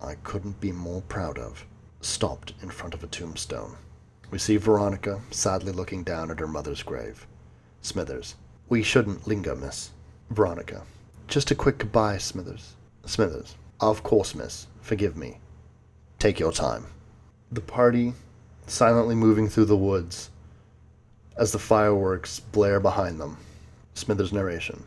I 0.00 0.14
couldn't 0.16 0.60
be 0.60 0.72
more 0.72 1.02
proud 1.02 1.38
of 1.38 1.66
stopped 2.00 2.54
in 2.62 2.70
front 2.70 2.94
of 2.94 3.02
a 3.02 3.08
tombstone. 3.08 3.76
We 4.30 4.38
see 4.38 4.56
Veronica 4.56 5.20
sadly 5.30 5.72
looking 5.72 6.04
down 6.04 6.30
at 6.30 6.38
her 6.40 6.46
mother's 6.46 6.82
grave. 6.82 7.26
Smithers. 7.82 8.36
We 8.68 8.82
shouldn't 8.82 9.26
linger, 9.26 9.56
miss. 9.56 9.90
Veronica. 10.30 10.82
Just 11.26 11.50
a 11.50 11.54
quick 11.54 11.78
goodbye, 11.78 12.18
Smithers. 12.18 12.76
Smithers. 13.06 13.56
Of 13.80 14.02
course, 14.02 14.34
miss. 14.34 14.66
Forgive 14.80 15.16
me. 15.16 15.40
Take 16.18 16.38
your 16.38 16.52
time. 16.52 16.86
The 17.50 17.60
party 17.60 18.14
silently 18.66 19.14
moving 19.14 19.48
through 19.48 19.64
the 19.66 19.76
woods 19.76 20.30
as 21.36 21.52
the 21.52 21.58
fireworks 21.58 22.40
blare 22.40 22.80
behind 22.80 23.20
them. 23.20 23.38
Smithers' 23.94 24.32
narration 24.32 24.84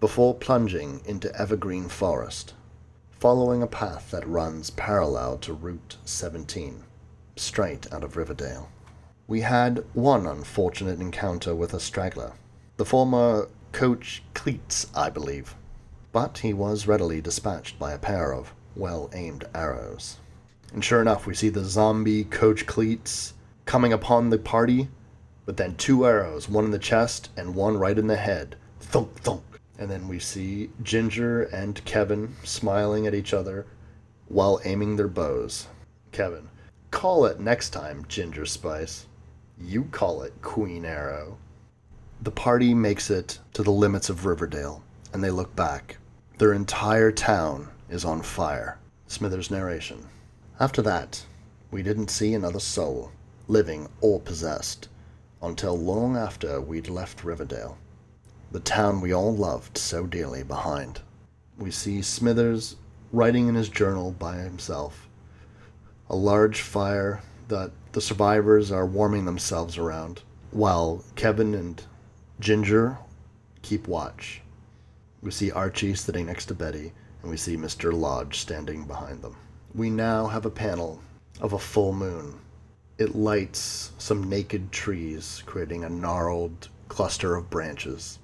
before 0.00 0.34
plunging 0.34 1.00
into 1.06 1.34
evergreen 1.40 1.88
forest, 1.88 2.52
following 3.18 3.62
a 3.62 3.66
path 3.66 4.10
that 4.10 4.28
runs 4.28 4.68
parallel 4.68 5.38
to 5.38 5.54
Route 5.54 5.96
17, 6.04 6.84
straight 7.34 7.90
out 7.90 8.04
of 8.04 8.14
Riverdale. 8.14 8.68
We 9.26 9.40
had 9.40 9.84
one 9.94 10.26
unfortunate 10.26 11.00
encounter 11.00 11.54
with 11.54 11.72
a 11.72 11.80
straggler, 11.80 12.32
the 12.76 12.84
former 12.84 13.48
Coach 13.72 14.22
Kleats, 14.34 14.86
I 14.94 15.08
believe, 15.08 15.54
but 16.12 16.38
he 16.38 16.52
was 16.52 16.86
readily 16.86 17.22
dispatched 17.22 17.78
by 17.78 17.92
a 17.92 17.98
pair 17.98 18.34
of 18.34 18.52
well 18.74 19.08
aimed 19.14 19.46
arrows. 19.54 20.18
And 20.74 20.84
sure 20.84 21.00
enough, 21.00 21.26
we 21.26 21.34
see 21.34 21.48
the 21.48 21.64
zombie 21.64 22.24
Coach 22.24 22.66
Kleats 22.66 23.32
coming 23.64 23.94
upon 23.94 24.28
the 24.28 24.38
party, 24.38 24.88
but 25.46 25.56
then 25.56 25.74
two 25.76 26.04
arrows, 26.04 26.50
one 26.50 26.66
in 26.66 26.70
the 26.70 26.78
chest 26.78 27.30
and 27.34 27.54
one 27.54 27.78
right 27.78 27.98
in 27.98 28.08
the 28.08 28.16
head. 28.16 28.56
Thunk, 28.78 29.14
thunk. 29.20 29.42
And 29.78 29.90
then 29.90 30.08
we 30.08 30.18
see 30.18 30.70
Ginger 30.82 31.44
and 31.44 31.84
Kevin 31.84 32.34
smiling 32.42 33.06
at 33.06 33.14
each 33.14 33.34
other 33.34 33.66
while 34.28 34.60
aiming 34.64 34.96
their 34.96 35.08
bows. 35.08 35.68
Kevin, 36.12 36.48
call 36.90 37.26
it 37.26 37.40
next 37.40 37.70
time, 37.70 38.04
Ginger 38.08 38.46
Spice. 38.46 39.06
You 39.58 39.84
call 39.84 40.22
it 40.22 40.32
Queen 40.42 40.84
Arrow. 40.84 41.38
The 42.22 42.30
party 42.30 42.72
makes 42.74 43.10
it 43.10 43.38
to 43.52 43.62
the 43.62 43.70
limits 43.70 44.08
of 44.08 44.24
Riverdale, 44.24 44.82
and 45.12 45.22
they 45.22 45.30
look 45.30 45.54
back. 45.54 45.98
Their 46.38 46.54
entire 46.54 47.12
town 47.12 47.68
is 47.88 48.04
on 48.04 48.22
fire. 48.22 48.78
Smithers' 49.06 49.50
narration. 49.50 50.06
After 50.58 50.82
that, 50.82 51.24
we 51.70 51.82
didn't 51.82 52.10
see 52.10 52.34
another 52.34 52.60
soul, 52.60 53.12
living 53.48 53.88
or 54.00 54.20
possessed, 54.20 54.88
until 55.42 55.78
long 55.78 56.16
after 56.16 56.60
we'd 56.60 56.88
left 56.88 57.24
Riverdale, 57.24 57.78
the 58.50 58.60
town 58.60 59.00
we 59.00 59.12
all 59.12 59.34
loved 59.34 59.76
so 59.76 60.06
dearly 60.06 60.42
behind. 60.42 61.00
We 61.58 61.70
see 61.70 62.02
Smithers 62.02 62.76
writing 63.12 63.48
in 63.48 63.54
his 63.54 63.68
journal 63.68 64.12
by 64.12 64.36
himself. 64.36 65.08
A 66.08 66.16
large 66.16 66.60
fire 66.60 67.22
that 67.48 67.72
the 67.92 68.00
survivors 68.00 68.70
are 68.70 68.86
warming 68.86 69.24
themselves 69.24 69.78
around, 69.78 70.22
while 70.50 71.04
Kevin 71.14 71.54
and 71.54 71.82
Ginger 72.40 72.98
keep 73.62 73.88
watch. 73.88 74.42
We 75.22 75.30
see 75.30 75.50
Archie 75.50 75.94
sitting 75.94 76.26
next 76.26 76.46
to 76.46 76.54
Betty, 76.54 76.92
and 77.22 77.30
we 77.30 77.36
see 77.36 77.56
Mr. 77.56 77.92
Lodge 77.92 78.38
standing 78.38 78.84
behind 78.84 79.22
them. 79.22 79.36
We 79.74 79.90
now 79.90 80.26
have 80.28 80.46
a 80.46 80.50
panel 80.50 81.00
of 81.40 81.52
a 81.52 81.58
full 81.58 81.92
moon. 81.92 82.38
It 82.98 83.14
lights 83.14 83.92
some 83.98 84.28
naked 84.28 84.72
trees, 84.72 85.42
creating 85.46 85.84
a 85.84 85.88
gnarled 85.88 86.68
cluster 86.88 87.34
of 87.34 87.50
branches. 87.50 88.18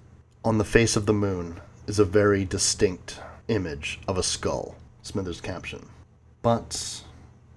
On 0.45 0.59
the 0.59 0.65
face 0.65 0.97
of 0.97 1.07
the 1.07 1.13
moon 1.13 1.61
is 1.87 2.01
a 2.01 2.05
very 2.05 2.45
distinct 2.45 3.21
image 3.47 4.01
of 4.09 4.19
a 4.19 4.25
skull. 4.25 4.75
Smithers' 5.03 5.41
caption. 5.41 5.89
But 6.43 7.03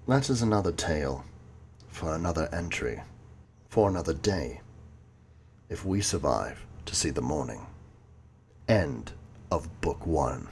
that 0.06 0.30
is 0.30 0.40
another 0.40 0.70
tale 0.70 1.24
for 1.88 2.14
another 2.14 2.48
entry, 2.52 3.02
for 3.68 3.88
another 3.88 4.14
day, 4.14 4.60
if 5.68 5.84
we 5.84 6.00
survive 6.00 6.64
to 6.84 6.94
see 6.94 7.10
the 7.10 7.20
morning. 7.20 7.66
End 8.68 9.10
of 9.50 9.80
Book 9.80 10.06
One. 10.06 10.46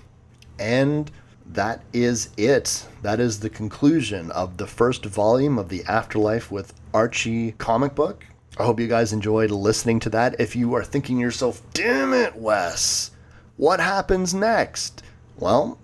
And 0.59 1.12
that 1.47 1.83
is 1.92 2.31
it. 2.37 2.85
That 3.03 3.20
is 3.20 3.38
the 3.38 3.51
conclusion 3.51 4.33
of 4.33 4.57
the 4.57 4.66
first 4.66 5.05
volume 5.05 5.57
of 5.57 5.68
the 5.68 5.85
Afterlife 5.85 6.51
with 6.51 6.75
Archie 6.92 7.53
comic 7.53 7.94
book. 7.94 8.25
I 8.57 8.64
hope 8.64 8.79
you 8.79 8.87
guys 8.87 9.12
enjoyed 9.12 9.51
listening 9.51 9.99
to 10.01 10.11
that. 10.11 10.38
If 10.38 10.55
you 10.55 10.75
are 10.75 10.85
thinking 10.85 11.17
to 11.17 11.23
yourself, 11.23 11.61
damn 11.73 12.12
it, 12.12 12.37
Wes, 12.37 13.11
what 13.57 13.81
happens 13.81 14.33
next? 14.33 15.03
Well, 15.37 15.79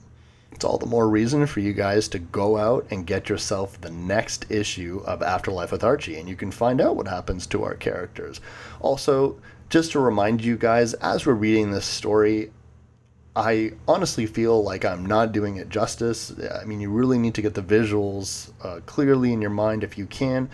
it's 0.53 0.65
all 0.65 0.79
the 0.79 0.87
more 0.87 1.09
reason 1.09 1.47
for 1.47 1.59
you 1.59 1.73
guys 1.73 2.07
to 2.09 2.21
go 2.21 2.57
out 2.57 2.87
and 2.91 3.07
get 3.07 3.29
yourself 3.29 3.81
the 3.81 3.91
next 3.91 4.49
issue 4.53 5.03
of 5.05 5.21
Afterlife 5.21 5.73
with 5.73 5.83
Archie, 5.83 6.17
and 6.17 6.29
you 6.29 6.37
can 6.37 6.53
find 6.53 6.81
out 6.81 6.95
what 6.95 7.09
happens 7.09 7.45
to 7.49 7.65
our 7.65 7.75
characters. 7.75 8.41
Also, 8.79 9.41
just 9.69 9.91
to 9.93 9.99
remind 9.99 10.45
you 10.45 10.57
guys, 10.57 10.95
as 10.95 11.27
we're 11.27 11.35
reading 11.35 11.73
this 11.73 11.87
story, 11.87 12.53
I 13.35 13.73
honestly 13.89 14.27
feel 14.27 14.63
like 14.63 14.85
I'm 14.85 15.07
not 15.07 15.33
doing 15.33 15.57
it 15.57 15.71
justice. 15.71 16.33
I 16.61 16.65
mean, 16.65 16.81
you 16.81 16.91
really 16.91 17.19
need 17.19 17.35
to 17.35 17.43
get 17.43 17.55
the 17.55 17.63
visuals 17.63 18.53
uh, 18.63 18.79
clearly 18.87 19.33
in 19.33 19.41
your 19.41 19.51
mind 19.51 19.83
if 19.83 19.99
you 19.99 20.07
can. 20.07 20.49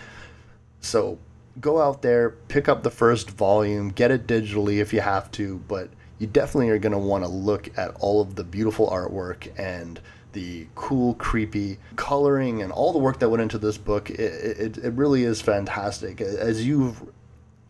So 0.79 1.19
go 1.59 1.81
out 1.81 2.01
there, 2.01 2.31
pick 2.47 2.67
up 2.67 2.83
the 2.83 2.91
first 2.91 3.31
volume, 3.31 3.89
get 3.89 4.11
it 4.11 4.27
digitally 4.27 4.77
if 4.77 4.93
you 4.93 5.01
have 5.01 5.31
to, 5.31 5.57
but 5.67 5.89
you 6.19 6.27
definitely 6.27 6.69
are 6.69 6.79
going 6.79 6.93
to 6.93 6.97
want 6.97 7.23
to 7.23 7.29
look 7.29 7.75
at 7.77 7.95
all 7.99 8.21
of 8.21 8.35
the 8.35 8.43
beautiful 8.43 8.89
artwork 8.89 9.51
and 9.59 9.99
the 10.33 10.67
cool, 10.75 11.13
creepy 11.15 11.79
coloring 11.95 12.61
and 12.61 12.71
all 12.71 12.91
the 12.93 12.99
work 12.99 13.19
that 13.19 13.29
went 13.29 13.41
into 13.41 13.57
this 13.57 13.77
book. 13.77 14.09
It, 14.09 14.19
it, 14.19 14.77
it 14.77 14.93
really 14.93 15.23
is 15.23 15.41
fantastic. 15.41 16.21
As 16.21 16.65
you've 16.65 17.01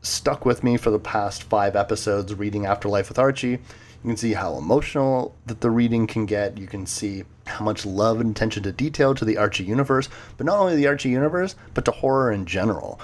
stuck 0.02 0.45
with 0.45 0.63
me 0.63 0.78
for 0.78 0.89
the 0.89 1.00
past 1.00 1.43
five 1.43 1.76
episodes 1.76 2.34
reading 2.34 2.65
Afterlife 2.65 3.10
with 3.10 3.19
Archie, 3.19 3.52
you 3.52 4.12
can 4.12 4.17
see 4.17 4.34
how 4.34 4.58
emotional 4.58 5.36
that 5.45 5.62
the 5.62 5.71
reading 5.71 6.08
can 6.08 6.26
get. 6.26 6.58
You 6.58 6.67
can 6.67 6.86
see 6.86 7.23
how 7.45 7.63
much 7.65 7.86
love 7.86 8.21
and 8.21 8.32
attention 8.32 8.63
to 8.63 8.71
detail 8.71 9.15
to 9.15 9.26
the 9.26 9.38
Archie 9.38 9.63
universe, 9.63 10.10
but 10.38 10.45
not 10.45 10.60
only 10.60 10.76
the 10.76 10.88
Archie 10.88 11.10
universe, 11.10 11.56
but 11.73 11.86
to 11.86 11.91
horror 11.91 12.32
in 12.32 12.45
general. 12.45 13.00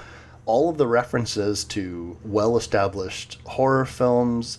All 0.46 0.68
of 0.68 0.76
the 0.76 0.86
references 0.86 1.64
to 1.64 2.16
well 2.24 2.56
established 2.56 3.38
horror 3.44 3.86
films, 3.86 4.58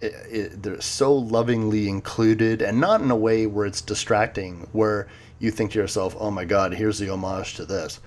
it, 0.00 0.14
it, 0.30 0.62
they're 0.62 0.80
so 0.80 1.14
lovingly 1.14 1.88
included 1.88 2.60
and 2.60 2.80
not 2.80 3.00
in 3.00 3.10
a 3.10 3.16
way 3.16 3.46
where 3.46 3.66
it's 3.66 3.80
distracting 3.80 4.68
where 4.72 5.08
you 5.38 5.50
think 5.50 5.72
to 5.72 5.78
yourself 5.78 6.14
oh 6.18 6.30
my 6.30 6.44
god 6.44 6.74
here's 6.74 6.98
the 6.98 7.08
homage 7.08 7.54
to 7.54 7.64
this. 7.64 8.00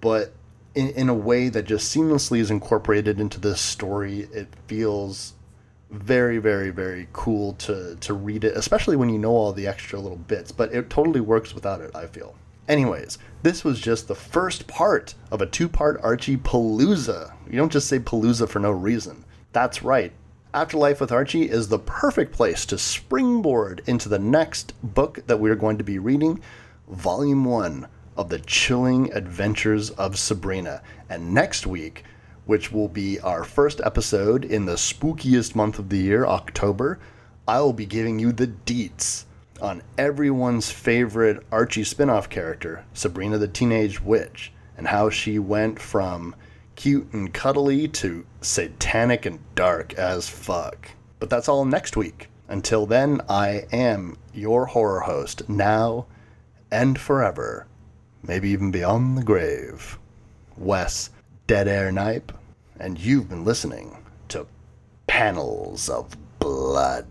But 0.00 0.32
in, 0.74 0.88
in 0.90 1.08
a 1.08 1.14
way 1.14 1.48
that 1.48 1.64
just 1.64 1.94
seamlessly 1.94 2.38
is 2.38 2.50
incorporated 2.50 3.20
into 3.20 3.40
this 3.40 3.60
story 3.60 4.28
it 4.32 4.48
feels 4.66 5.34
very 5.90 6.38
very 6.38 6.70
very 6.70 7.08
cool 7.12 7.54
to 7.54 7.96
to 7.96 8.14
read 8.14 8.44
it 8.44 8.56
especially 8.56 8.96
when 8.96 9.08
you 9.08 9.18
know 9.18 9.32
all 9.32 9.52
the 9.52 9.66
extra 9.66 9.98
little 9.98 10.18
bits 10.18 10.52
but 10.52 10.72
it 10.72 10.88
totally 10.88 11.20
works 11.20 11.52
without 11.52 11.80
it 11.80 11.90
i 11.96 12.06
feel 12.06 12.36
anyways 12.68 13.18
this 13.42 13.64
was 13.64 13.80
just 13.80 14.06
the 14.06 14.14
first 14.14 14.66
part 14.66 15.14
of 15.30 15.40
a 15.40 15.46
two-part 15.46 15.98
archie 16.02 16.36
palooza. 16.36 17.32
You 17.46 17.56
don't 17.56 17.72
just 17.72 17.88
say 17.88 17.98
palooza 17.98 18.46
for 18.46 18.58
no 18.58 18.70
reason. 18.70 19.24
That's 19.52 19.82
right. 19.82 20.12
Afterlife 20.52 21.00
with 21.00 21.12
Archie 21.12 21.48
is 21.48 21.68
the 21.68 21.78
perfect 21.78 22.32
place 22.32 22.66
to 22.66 22.76
springboard 22.76 23.82
into 23.86 24.08
the 24.08 24.18
next 24.18 24.74
book 24.82 25.20
that 25.26 25.38
we're 25.38 25.54
going 25.54 25.78
to 25.78 25.84
be 25.84 25.98
reading, 25.98 26.40
Volume 26.88 27.44
1 27.44 27.86
of 28.16 28.28
The 28.28 28.40
Chilling 28.40 29.12
Adventures 29.12 29.90
of 29.90 30.18
Sabrina. 30.18 30.82
And 31.08 31.32
next 31.32 31.66
week, 31.66 32.04
which 32.44 32.72
will 32.72 32.88
be 32.88 33.20
our 33.20 33.44
first 33.44 33.80
episode 33.84 34.44
in 34.44 34.66
the 34.66 34.74
spookiest 34.74 35.54
month 35.54 35.78
of 35.78 35.88
the 35.88 35.98
year, 35.98 36.26
October, 36.26 36.98
I 37.48 37.60
will 37.60 37.72
be 37.72 37.86
giving 37.86 38.18
you 38.18 38.32
the 38.32 38.48
deets 38.48 39.24
on 39.60 39.82
everyone's 39.98 40.70
favorite 40.70 41.44
Archie 41.52 41.84
spin 41.84 42.10
off 42.10 42.28
character, 42.28 42.84
Sabrina 42.94 43.38
the 43.38 43.48
Teenage 43.48 44.00
Witch, 44.00 44.52
and 44.76 44.88
how 44.88 45.10
she 45.10 45.38
went 45.38 45.78
from 45.78 46.34
cute 46.76 47.12
and 47.12 47.32
cuddly 47.34 47.86
to 47.88 48.24
satanic 48.40 49.26
and 49.26 49.38
dark 49.54 49.94
as 49.94 50.28
fuck. 50.28 50.90
But 51.18 51.28
that's 51.28 51.48
all 51.48 51.64
next 51.64 51.96
week. 51.96 52.28
Until 52.48 52.86
then, 52.86 53.20
I 53.28 53.66
am 53.72 54.16
your 54.32 54.66
horror 54.66 55.00
host, 55.00 55.48
now 55.48 56.06
and 56.70 56.98
forever, 56.98 57.66
maybe 58.22 58.50
even 58.50 58.70
beyond 58.70 59.18
the 59.18 59.22
grave. 59.22 59.98
Wes 60.56 61.10
Dead 61.46 61.68
Air 61.68 61.92
Knipe, 61.92 62.32
and 62.78 62.98
you've 62.98 63.28
been 63.28 63.44
listening 63.44 64.04
to 64.28 64.46
Panels 65.06 65.88
of 65.88 66.16
Blood. 66.38 67.06